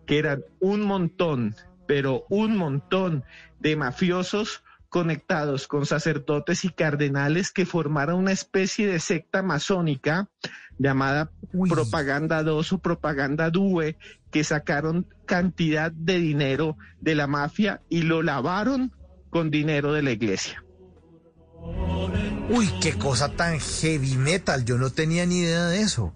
[0.06, 1.56] que eran un montón,
[1.88, 3.24] pero un montón
[3.60, 10.30] de mafiosos conectados con sacerdotes y cardenales que formaron una especie de secta masónica
[10.78, 11.32] llamada
[11.70, 13.98] Propaganda 2 o Propaganda Due,
[14.32, 18.94] que sacaron cantidad de dinero de la mafia y lo lavaron
[19.30, 20.64] con dinero de la iglesia.
[22.50, 24.66] Uy, qué cosa tan heavy metal.
[24.66, 26.14] Yo no tenía ni idea de eso.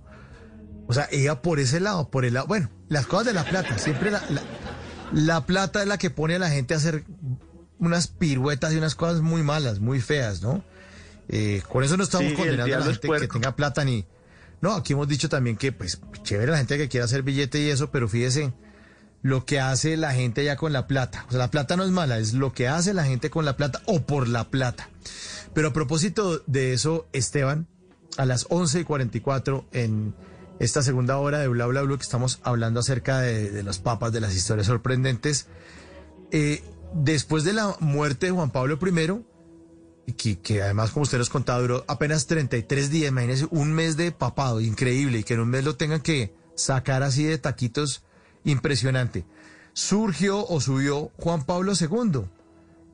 [0.89, 2.47] O sea, ella por ese lado, por el lado.
[2.47, 3.77] Bueno, las cosas de la plata.
[3.77, 4.23] Siempre la,
[5.13, 7.03] la, plata es la que pone a la gente a hacer
[7.77, 10.63] unas piruetas y unas cosas muy malas, muy feas, ¿no?
[11.27, 14.07] Eh, con eso no estamos condenando a la gente que tenga plata ni.
[14.61, 17.69] No, aquí hemos dicho también que, pues, chévere la gente que quiera hacer billete y
[17.69, 18.51] eso, pero fíjese
[19.21, 21.23] lo que hace la gente ya con la plata.
[21.27, 23.55] O sea, la plata no es mala, es lo que hace la gente con la
[23.57, 24.89] plata o por la plata.
[25.53, 27.67] Pero a propósito de eso, Esteban,
[28.17, 30.15] a las 11 y 44 en
[30.59, 34.19] esta segunda hora de Bla Bla Bla que estamos hablando acerca de, los papas, de
[34.19, 35.47] las historias sorprendentes,
[36.31, 36.61] eh,
[36.93, 41.59] después de la muerte de Juan Pablo I, que, que, además, como usted nos contaba,
[41.59, 45.63] duró apenas 33 días, imagínese, un mes de papado, increíble, y que en un mes
[45.63, 48.03] lo tengan que sacar así de taquitos
[48.43, 49.25] impresionante.
[49.73, 52.25] Surgió o subió Juan Pablo II.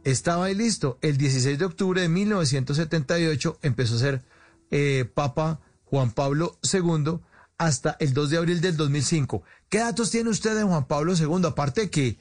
[0.04, 1.00] Estaba ahí listo.
[1.02, 4.24] El 16 de octubre de 1978 empezó a ser
[4.70, 7.20] eh, Papa Juan Pablo II
[7.58, 9.44] hasta el 2 de abril del 2005.
[9.70, 11.46] ¿Qué datos tiene usted de Juan Pablo II?
[11.46, 12.18] Aparte que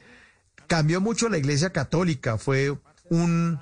[0.66, 2.78] cambió mucho la Iglesia Católica, fue
[3.10, 3.60] un,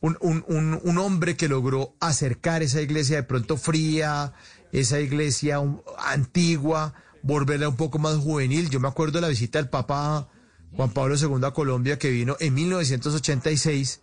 [0.00, 4.34] un, un, un, hombre que logró acercar esa iglesia de pronto fría,
[4.72, 5.60] esa iglesia
[5.98, 8.70] antigua, volverla un poco más juvenil.
[8.70, 10.28] Yo me acuerdo de la visita del Papa
[10.76, 14.00] Juan Pablo II a Colombia que vino en 1986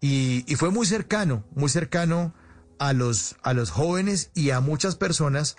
[0.00, 2.34] y, y fue muy cercano, muy cercano
[2.78, 5.56] a los, a los jóvenes y a muchas personas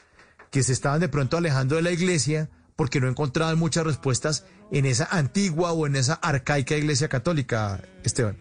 [0.52, 4.86] que se estaban de pronto alejando de la iglesia porque no encontraban muchas respuestas en
[4.86, 8.38] esa antigua o en esa arcaica iglesia católica, Esteban.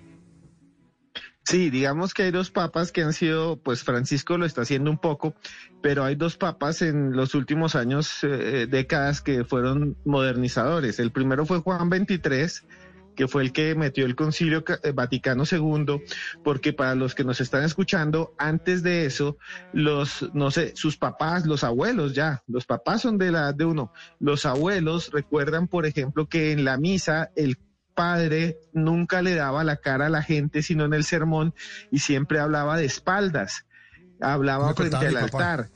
[1.44, 4.98] Sí, digamos que hay dos papas que han sido, pues Francisco lo está haciendo un
[4.98, 5.34] poco,
[5.82, 11.00] pero hay dos papas en los últimos años, eh, décadas que fueron modernizadores.
[11.00, 12.68] El primero fue Juan XXIII,
[13.14, 16.02] que fue el que metió el Concilio eh, Vaticano II,
[16.42, 19.36] porque para los que nos están escuchando, antes de eso,
[19.72, 23.64] los, no sé, sus papás, los abuelos ya, los papás son de la edad de
[23.64, 27.58] uno, los abuelos recuerdan, por ejemplo, que en la misa el
[27.94, 31.54] padre nunca le daba la cara a la gente, sino en el sermón,
[31.90, 33.66] y siempre hablaba de espaldas,
[34.20, 35.68] hablaba frente al altar.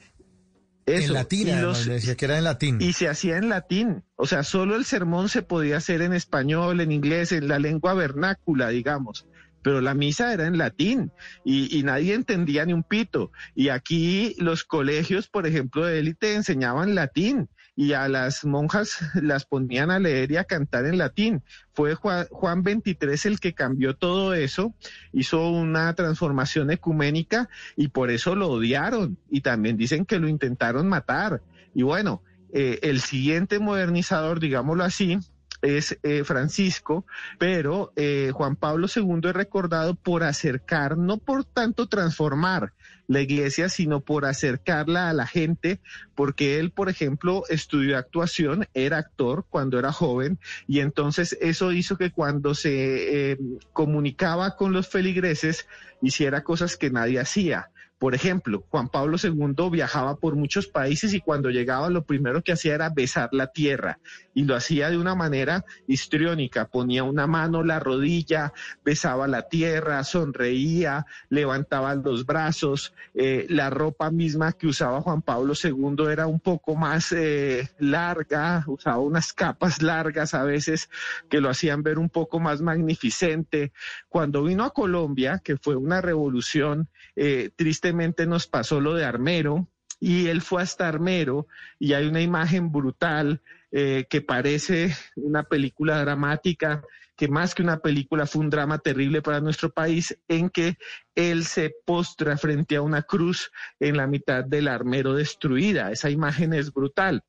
[0.86, 2.78] En latín, y decía que era en latín.
[2.80, 4.02] Y se hacía en latín.
[4.16, 7.94] O sea, solo el sermón se podía hacer en español, en inglés, en la lengua
[7.94, 9.26] vernácula, digamos.
[9.62, 11.10] Pero la misa era en latín
[11.42, 13.32] y, y nadie entendía ni un pito.
[13.54, 19.44] Y aquí los colegios, por ejemplo, de élite enseñaban latín y a las monjas las
[19.44, 21.42] ponían a leer y a cantar en latín.
[21.72, 24.74] Fue Juan, Juan 23 el que cambió todo eso,
[25.12, 30.88] hizo una transformación ecuménica y por eso lo odiaron y también dicen que lo intentaron
[30.88, 31.42] matar.
[31.74, 35.18] Y bueno, eh, el siguiente modernizador, digámoslo así,
[35.64, 37.06] es eh, Francisco,
[37.38, 42.72] pero eh, Juan Pablo II es recordado por acercar, no por tanto transformar
[43.06, 45.80] la iglesia, sino por acercarla a la gente,
[46.14, 51.96] porque él, por ejemplo, estudió actuación, era actor cuando era joven, y entonces eso hizo
[51.98, 53.38] que cuando se eh,
[53.72, 55.66] comunicaba con los feligreses,
[56.00, 57.70] hiciera cosas que nadie hacía.
[57.98, 62.52] Por ejemplo, Juan Pablo II viajaba por muchos países y cuando llegaba lo primero que
[62.52, 63.98] hacía era besar la tierra.
[64.34, 68.52] Y lo hacía de una manera histriónica, ponía una mano, la rodilla,
[68.84, 75.54] besaba la tierra, sonreía, levantaba los brazos, eh, la ropa misma que usaba Juan Pablo
[75.54, 80.90] II era un poco más eh, larga, usaba unas capas largas a veces
[81.28, 83.72] que lo hacían ver un poco más magnificente.
[84.08, 87.50] Cuando vino a Colombia, que fue una revolución, eh,
[87.92, 89.68] nos pasó lo de Armero,
[90.00, 91.46] y él fue hasta Armero
[91.78, 93.40] y hay una imagen brutal
[93.72, 96.82] eh, que parece una película dramática,
[97.16, 100.76] que más que una película fue un drama terrible para nuestro país, en que
[101.14, 105.90] él se postra frente a una cruz en la mitad del armero destruida.
[105.90, 107.22] Esa imagen es brutal.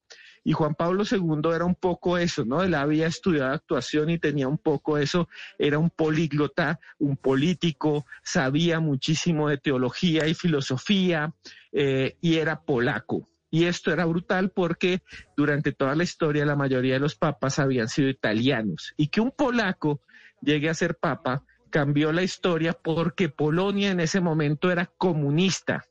[0.45, 2.61] Y Juan Pablo II era un poco eso, ¿no?
[2.61, 5.27] Él había estudiado actuación y tenía un poco eso,
[5.57, 11.33] era un políglota, un político, sabía muchísimo de teología y filosofía
[11.71, 13.27] eh, y era polaco.
[13.49, 15.01] Y esto era brutal porque
[15.35, 19.31] durante toda la historia la mayoría de los papas habían sido italianos y que un
[19.31, 20.01] polaco
[20.41, 25.85] llegue a ser papa cambió la historia porque Polonia en ese momento era comunista.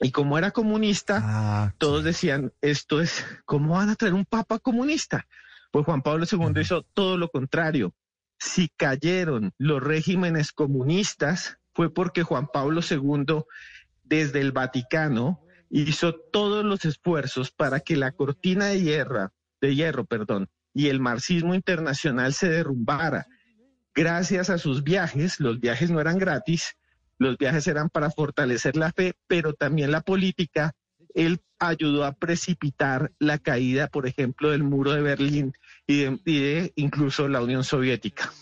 [0.00, 4.58] Y como era comunista, Ah, todos decían, esto es, ¿cómo van a traer un papa
[4.58, 5.26] comunista?
[5.70, 7.94] Pues Juan Pablo II hizo todo lo contrario.
[8.38, 13.42] Si cayeron los regímenes comunistas, fue porque Juan Pablo II,
[14.02, 20.04] desde el Vaticano, hizo todos los esfuerzos para que la cortina de hierro, de hierro,
[20.06, 23.26] perdón, y el marxismo internacional se derrumbara.
[23.94, 26.76] Gracias a sus viajes, los viajes no eran gratis,
[27.20, 30.72] los viajes eran para fortalecer la fe, pero también la política.
[31.14, 35.52] Él ayudó a precipitar la caída, por ejemplo, del muro de Berlín
[35.86, 38.32] y de, y incluso la Unión Soviética.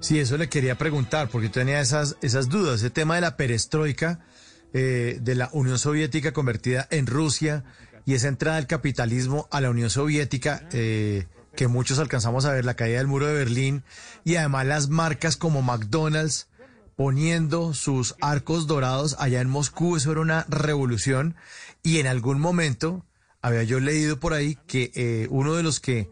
[0.00, 2.80] Sí, eso le quería preguntar, porque tenía esas, esas dudas.
[2.80, 4.24] Ese tema de la perestroika,
[4.72, 7.64] eh, de la Unión Soviética convertida en Rusia
[8.06, 12.64] y esa entrada del capitalismo a la Unión Soviética, eh, que muchos alcanzamos a ver,
[12.64, 13.84] la caída del muro de Berlín,
[14.24, 16.48] y además las marcas como McDonald's
[16.96, 21.36] poniendo sus arcos dorados allá en Moscú, eso era una revolución,
[21.82, 23.04] y en algún momento
[23.42, 26.10] había yo leído por ahí que eh, uno de los que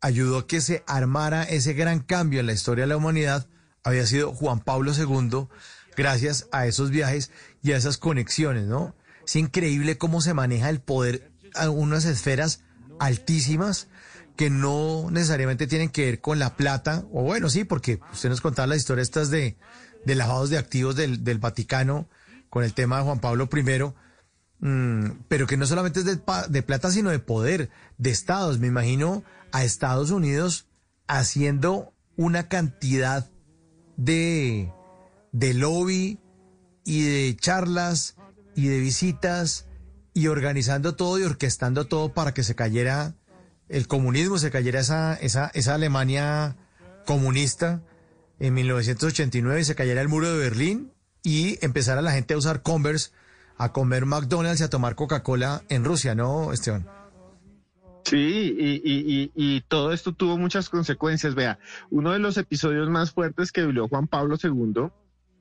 [0.00, 3.48] ayudó a que se armara ese gran cambio en la historia de la humanidad
[3.84, 5.46] había sido Juan Pablo II,
[5.96, 7.30] gracias a esos viajes
[7.62, 8.94] y a esas conexiones, ¿no?
[9.24, 12.62] Es increíble cómo se maneja el poder a unas esferas
[12.98, 13.88] altísimas
[14.36, 18.40] que no necesariamente tienen que ver con la plata, o bueno, sí, porque usted nos
[18.40, 19.56] contaba las historias estas de,
[20.04, 22.08] de lavados de activos del, del Vaticano
[22.50, 23.92] con el tema de Juan Pablo I,
[24.60, 26.18] Mm, pero que no solamente es de,
[26.48, 28.58] de plata, sino de poder, de estados.
[28.58, 29.22] Me imagino
[29.52, 30.66] a Estados Unidos
[31.06, 33.30] haciendo una cantidad
[33.96, 34.72] de,
[35.32, 36.18] de lobby
[36.84, 38.16] y de charlas
[38.56, 39.66] y de visitas
[40.12, 43.14] y organizando todo y orquestando todo para que se cayera
[43.68, 46.56] el comunismo, se cayera esa, esa, esa Alemania
[47.06, 47.82] comunista
[48.40, 53.10] en 1989, se cayera el muro de Berlín y empezara la gente a usar Converse,
[53.56, 56.86] a comer McDonald's y a tomar Coca-Cola en Rusia, ¿no, Esteban?
[58.04, 58.56] Sí,
[59.34, 61.34] y, todo esto tuvo muchas consecuencias.
[61.34, 61.58] Vea,
[61.90, 64.88] uno de los episodios más fuertes que vivió Juan Pablo II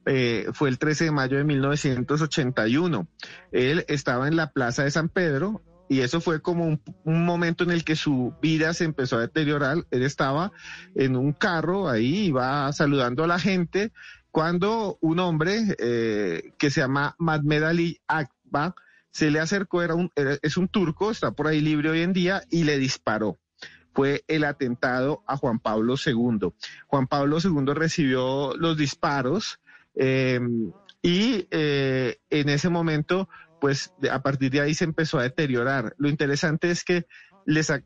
[0.05, 3.07] eh, fue el 13 de mayo de 1981.
[3.51, 7.71] Él estaba en la Plaza de San Pedro y eso fue como un, momento en
[7.71, 9.85] el que su vida se empezó a deteriorar.
[9.91, 10.51] Él estaba
[10.95, 13.91] en un carro ahí, iba saludando a la gente,
[14.31, 18.75] cuando un hombre eh, que se llama Mahmed Ali Akba
[19.11, 22.43] se le acercó, era un, es un turco, está por ahí libre hoy en día,
[22.49, 23.39] y le disparó.
[23.93, 26.51] Fue el atentado a Juan Pablo II.
[26.85, 29.59] Juan Pablo II recibió los disparos
[29.95, 30.39] eh,
[31.01, 33.29] y eh, en ese momento,
[33.59, 35.95] pues a partir de ahí se empezó a deteriorar.
[35.97, 37.05] Lo interesante es que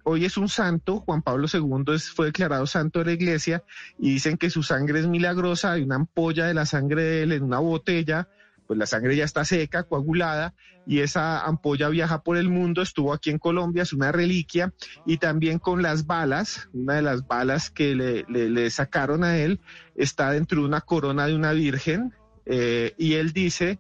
[0.03, 3.63] hoy es un santo, Juan Pablo II fue declarado santo de la iglesia
[3.99, 7.31] y dicen que su sangre es milagrosa, hay una ampolla de la sangre de él
[7.31, 8.27] en una botella,
[8.65, 10.53] pues la sangre ya está seca, coagulada,
[10.87, 14.73] y esa ampolla viaja por el mundo, estuvo aquí en Colombia, es una reliquia,
[15.05, 19.59] y también con las balas, una de las balas que le sacaron a él
[19.95, 22.13] está dentro de una corona de una virgen,
[22.45, 23.79] eh, y él dice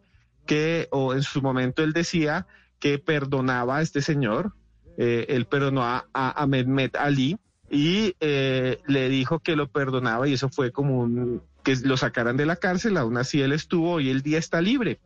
[0.51, 2.45] que, o en su momento él decía
[2.81, 4.51] que perdonaba a este señor,
[4.97, 7.37] eh, él perdonó a, a, Mehmet Ali
[7.69, 12.35] y eh, le dijo que lo perdonaba y eso fue como un que lo sacaran
[12.35, 14.99] de la cárcel, aún así él estuvo y el día está libre.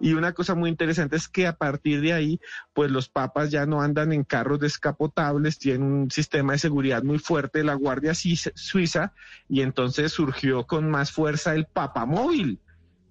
[0.00, 2.40] Y una cosa muy interesante es que a partir de ahí,
[2.74, 7.20] pues los papas ya no andan en carros descapotables, tienen un sistema de seguridad muy
[7.20, 9.12] fuerte, la Guardia Suiza-
[9.48, 12.58] y entonces surgió con más fuerza el papa móvil,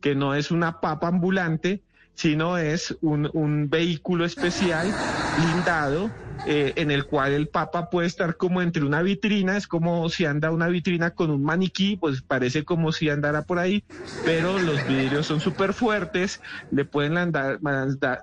[0.01, 1.81] que no es una papa ambulante,
[2.15, 4.93] sino es un, un vehículo especial
[5.37, 6.09] blindado
[6.45, 10.25] eh, en el cual el Papa puede estar como entre una vitrina, es como si
[10.25, 13.83] anda una vitrina con un maniquí, pues parece como si andara por ahí,
[14.23, 16.41] pero los vidrios son súper fuertes,
[16.71, 17.13] le pueden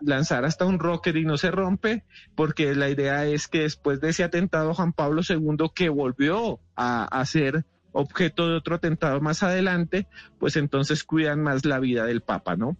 [0.01, 2.05] lanzar hasta un rocket y no se rompe,
[2.35, 7.24] porque la idea es que después de ese atentado Juan Pablo II, que volvió a,
[7.27, 7.64] ser
[7.97, 10.07] objeto de otro atentado más adelante,
[10.38, 12.76] pues entonces cuidan más la vida del Papa, ¿no?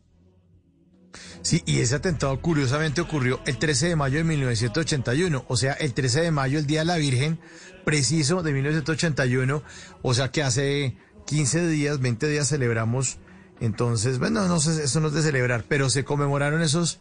[1.43, 5.95] Sí, y ese atentado curiosamente ocurrió el 13 de mayo de 1981, o sea, el
[5.95, 7.39] 13 de mayo, el Día de la Virgen,
[7.85, 9.63] preciso de 1981,
[10.03, 10.97] o sea que hace
[11.27, 13.19] 15 días, 20 días celebramos,
[13.61, 17.01] entonces, bueno, no sé, eso no es de celebrar, pero se conmemoraron esos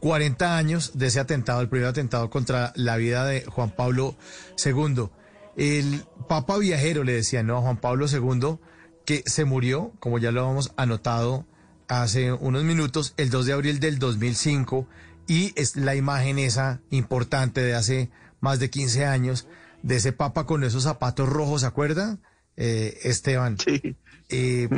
[0.00, 4.16] 40 años de ese atentado, el primer atentado contra la vida de Juan Pablo
[4.62, 5.08] II.
[5.56, 7.58] El Papa Viajero le decía, ¿no?
[7.58, 8.58] A Juan Pablo II,
[9.04, 11.46] que se murió, como ya lo hemos anotado
[11.88, 14.88] hace unos minutos, el 2 de abril del 2005,
[15.26, 19.46] y es la imagen esa importante de hace más de 15 años,
[19.82, 22.18] de ese papa con esos zapatos rojos, ¿se acuerda?
[22.56, 23.58] Eh, Esteban.
[23.58, 23.96] Sí.
[24.30, 24.68] Eh,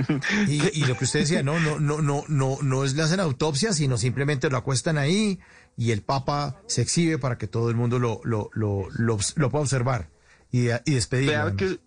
[0.48, 3.20] y, y lo que usted decía, no, no, no, no, no, no es le hacen
[3.20, 5.38] autopsia, sino simplemente lo acuestan ahí
[5.76, 9.50] y el Papa se exhibe para que todo el mundo lo, lo, lo, lo, lo
[9.50, 10.08] pueda observar
[10.56, 11.32] y, y despedirlo.
[11.32, 11.78] Vea que,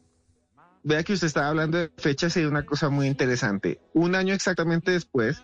[0.84, 3.80] vea que usted estaba hablando de fechas y una cosa muy interesante.
[3.94, 5.44] Un año exactamente después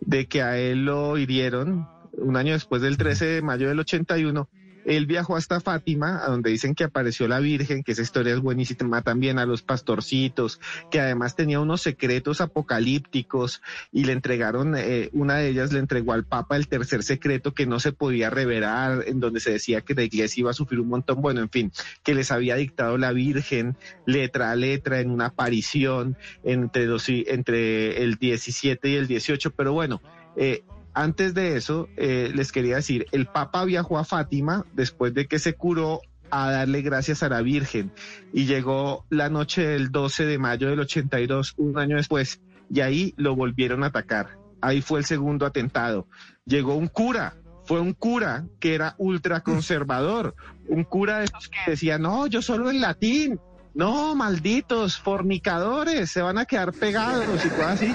[0.00, 4.48] de que a él lo hirieron, un año después del 13 de mayo del 81,
[4.84, 8.40] él viajó hasta Fátima, a donde dicen que apareció la Virgen, que esa historia es
[8.40, 10.60] buenísima también, a los pastorcitos,
[10.90, 13.62] que además tenía unos secretos apocalípticos
[13.92, 17.66] y le entregaron, eh, una de ellas le entregó al Papa el tercer secreto que
[17.66, 20.88] no se podía revelar, en donde se decía que la iglesia iba a sufrir un
[20.88, 21.72] montón, bueno, en fin,
[22.02, 23.76] que les había dictado la Virgen
[24.06, 29.72] letra a letra en una aparición entre, dos, entre el 17 y el 18, pero
[29.72, 30.00] bueno,
[30.36, 30.64] eh,
[30.94, 35.38] antes de eso, eh, les quería decir, el Papa viajó a Fátima después de que
[35.38, 37.92] se curó a darle gracias a la Virgen
[38.32, 42.40] y llegó la noche del 12 de mayo del 82, un año después,
[42.70, 44.38] y ahí lo volvieron a atacar.
[44.60, 46.06] Ahí fue el segundo atentado.
[46.46, 50.34] Llegó un cura, fue un cura que era ultraconservador,
[50.68, 53.40] un cura de esos que decía, no, yo solo en latín.
[53.74, 57.94] No, malditos, fornicadores, se van a quedar pegados y cosas así.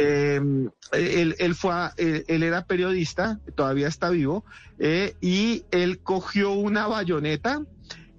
[0.00, 0.40] Eh,
[0.92, 4.44] él, él fue a- él, era periodista, todavía está vivo,
[4.78, 7.60] eh, y él cogió una bayoneta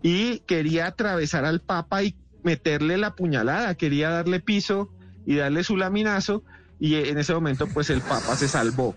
[0.01, 4.89] y quería atravesar al Papa y meterle la puñalada, quería darle piso
[5.25, 6.43] y darle su laminazo,
[6.79, 8.95] y en ese momento pues el Papa se salvó.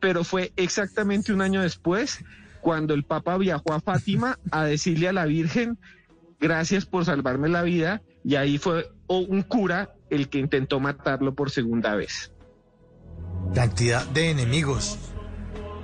[0.00, 2.18] Pero fue exactamente un año después
[2.60, 5.78] cuando el Papa viajó a Fátima a decirle a la Virgen,
[6.38, 11.34] gracias por salvarme la vida, y ahí fue o- un cura el que intentó matarlo
[11.34, 12.32] por segunda vez.
[13.54, 14.98] Cantidad de enemigos.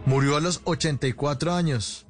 [0.04, 2.06] Murió a los 84 años.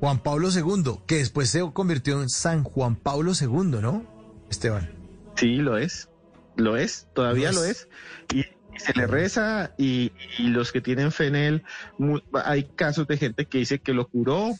[0.00, 4.04] Juan Pablo II, que después se convirtió en San Juan Pablo II, ¿no?
[4.50, 4.90] Esteban.
[5.36, 6.08] Sí, lo es,
[6.56, 7.88] lo es, todavía Lo lo es.
[8.34, 8.44] Y,
[8.76, 11.62] se le reza y, y los que tienen fe en él,
[12.44, 14.50] hay casos de gente que dice que lo curó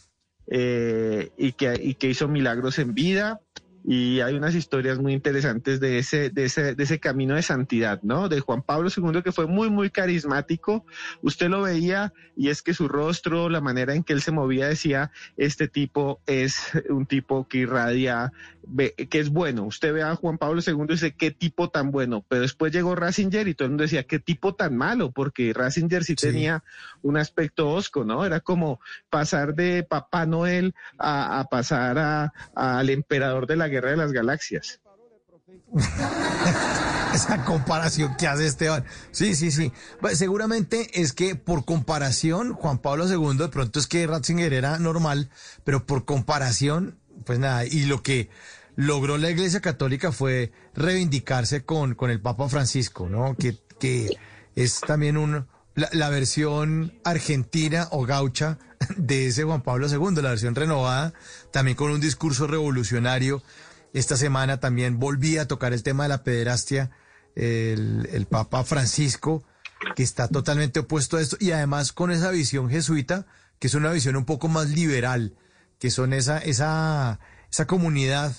[0.49, 3.41] eh, y, que, y que hizo milagros en vida.
[3.85, 8.01] Y hay unas historias muy interesantes de ese, de ese, de ese camino de santidad,
[8.03, 8.29] ¿no?
[8.29, 10.85] De Juan Pablo II, que fue muy, muy carismático.
[11.21, 14.69] Usted lo veía y es que su rostro, la manera en que él se movía,
[14.69, 16.57] decía, este tipo es
[16.89, 18.33] un tipo que irradia
[18.77, 19.65] que es bueno.
[19.65, 22.25] Usted ve a Juan Pablo II y dice, qué tipo tan bueno.
[22.29, 26.05] Pero después llegó Ratzinger y todo el mundo decía, qué tipo tan malo, porque Ratzinger
[26.05, 26.29] sí, Sí.
[26.29, 26.63] tenía
[27.03, 28.25] un aspecto osco, ¿no?
[28.25, 28.79] Era como
[29.11, 34.13] pasar de Papá Noel a, a pasar a- al emperador de la Guerra de las
[34.13, 34.81] Galaxias.
[37.15, 38.85] Esa comparación que hace Esteban.
[39.11, 39.73] Sí, sí, sí.
[40.15, 45.31] Seguramente es que por comparación, Juan Pablo II, de pronto es que Ratzinger era normal,
[45.65, 48.31] pero por comparación, pues nada, y lo que
[48.77, 53.35] logró la Iglesia Católica fue reivindicarse con, con el Papa Francisco, ¿no?
[53.37, 54.17] Que, que
[54.57, 58.59] es también un, la, la versión argentina o gaucha
[58.97, 61.13] de ese Juan Pablo II, la versión renovada,
[61.51, 63.43] también con un discurso revolucionario.
[63.93, 66.91] Esta semana también volví a tocar el tema de la pederastia,
[67.35, 69.45] el, el Papa Francisco,
[69.97, 73.27] que está totalmente opuesto a esto, y además con esa visión jesuita,
[73.59, 75.35] que es una visión un poco más liberal,
[75.79, 77.21] que son esa, esa,
[77.51, 78.35] esa comunidad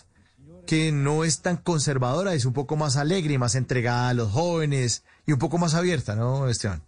[0.65, 4.31] que no es tan conservadora, es un poco más alegre y más entregada a los
[4.31, 6.83] jóvenes y un poco más abierta, ¿no, Esteban?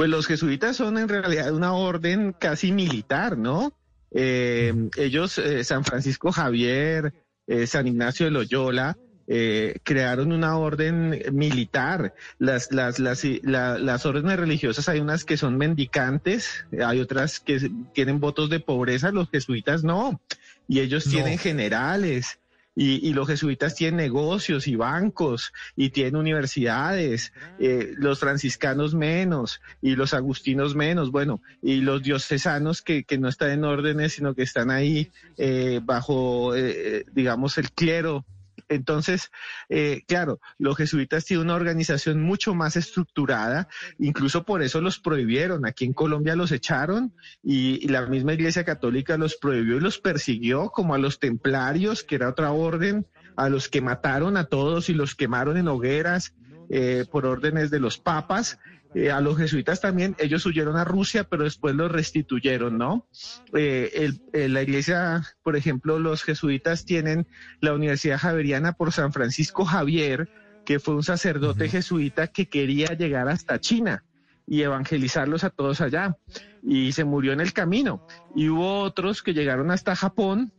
[0.00, 3.74] Pues los jesuitas son en realidad una orden casi militar, ¿no?
[4.10, 7.12] Eh, ellos, eh, San Francisco Javier,
[7.46, 8.96] eh, San Ignacio de Loyola,
[9.26, 12.14] eh, crearon una orden militar.
[12.38, 17.70] Las, las, las, la- las órdenes religiosas hay unas que son mendicantes, hay otras que
[17.92, 20.18] tienen votos de pobreza, los jesuitas no.
[20.66, 21.12] Y ellos No.
[21.12, 22.38] tienen generales.
[22.76, 29.60] Y, y los jesuitas tienen negocios y bancos y tienen universidades, eh, los franciscanos menos
[29.82, 34.34] y los agustinos menos, bueno, y los diocesanos que, que no están en órdenes, sino
[34.34, 38.24] que están ahí eh, bajo, eh, digamos, el clero.
[38.70, 39.30] Entonces,
[39.68, 43.68] eh, claro, los jesuitas tienen una organización mucho más estructurada,
[43.98, 45.66] incluso por eso los prohibieron.
[45.66, 47.12] Aquí en Colombia los echaron
[47.42, 52.14] y, la misma Iglesia Católica los prohibió y los persiguió, como a los templarios, que
[52.14, 53.06] era otra orden,
[53.36, 56.34] a los que mataron a todos y los quemaron en hogueras
[56.68, 58.60] eh, por órdenes de los papas.
[58.94, 63.06] Eh, a los jesuitas también, ellos huyeron a Rusia, pero después los restituyeron, ¿no?
[63.54, 67.26] Eh, el- eh, la iglesia, por ejemplo, los jesuitas tienen
[67.60, 70.28] la Universidad Javeriana por San Francisco Javier,
[70.64, 74.04] que fue un sacerdote jesuita que quería llegar hasta China
[74.46, 76.16] y evangelizarlos a todos allá.
[76.62, 78.04] Y se murió en el camino.
[78.34, 80.52] Y hubo otros que llegaron hasta Japón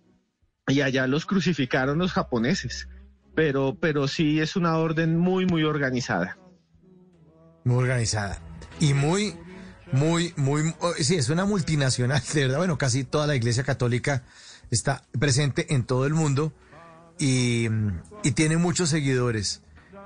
[0.67, 2.88] y allá los crucificaron los japoneses.
[3.36, 6.38] Pero, pero sí es una orden muy, muy organizada.
[7.64, 8.39] Muy organizada.
[8.80, 9.36] Y muy,
[9.91, 12.57] muy, muy, oh, sí, es una multinacional, de verdad.
[12.57, 14.24] Bueno, casi toda la Iglesia Católica
[14.70, 16.53] está presente en todo el mundo
[17.20, 17.68] y,
[18.24, 19.62] y tiene muchos seguidores.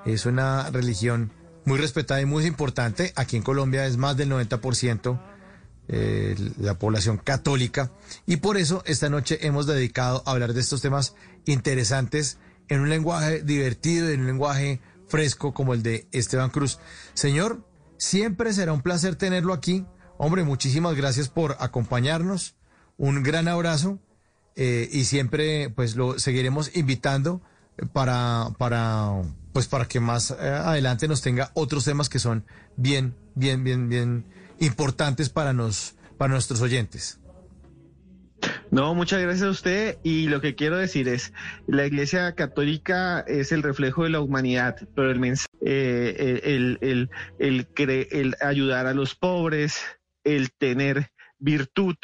[0.05, 1.31] Es una religión
[1.65, 3.13] muy respetada y muy importante.
[3.15, 5.19] Aquí en Colombia es más del 90%
[5.87, 7.91] eh, la población católica.
[8.25, 11.13] Y por eso esta noche hemos dedicado a hablar de estos temas
[11.45, 12.39] interesantes
[12.69, 16.79] en un lenguaje divertido, en un lenguaje fresco como el de Esteban Cruz.
[17.13, 19.85] Señor, siempre será un placer tenerlo aquí.
[20.17, 22.55] Hombre, muchísimas gracias por acompañarnos.
[22.97, 23.99] Un gran abrazo
[24.55, 27.41] eh, y siempre pues lo seguiremos invitando
[27.91, 32.45] para, para, pues para que más eh, adelante nos tenga otros temas que son
[32.77, 34.25] bien, bien, bien, bien
[34.59, 37.19] importantes para, nos, para nuestros oyentes.
[38.71, 39.97] No, muchas gracias a usted.
[40.03, 41.33] Y lo que quiero decir es,
[41.67, 46.77] la Iglesia Católica es el reflejo de la humanidad, pero el mensaje, eh,
[47.39, 49.81] el, ayudar a los pobres,
[50.23, 51.95] el tener virtud,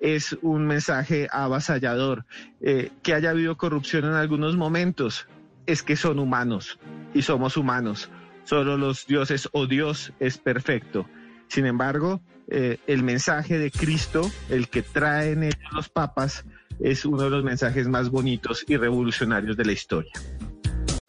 [0.00, 2.26] es un mensaje avasallador.
[2.60, 5.28] Eh, que haya habido corrupción en algunos momentos,
[5.66, 6.78] es que son humanos
[7.14, 8.10] y somos humanos.
[8.44, 11.08] Solo los dioses o Dios es perfecto.
[11.48, 16.44] Sin embargo, eh, el mensaje de Cristo, el que traen ellos los papas,
[16.80, 20.12] es uno de los mensajes más bonitos y revolucionarios de la historia.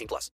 [0.00, 0.28] 18 plus.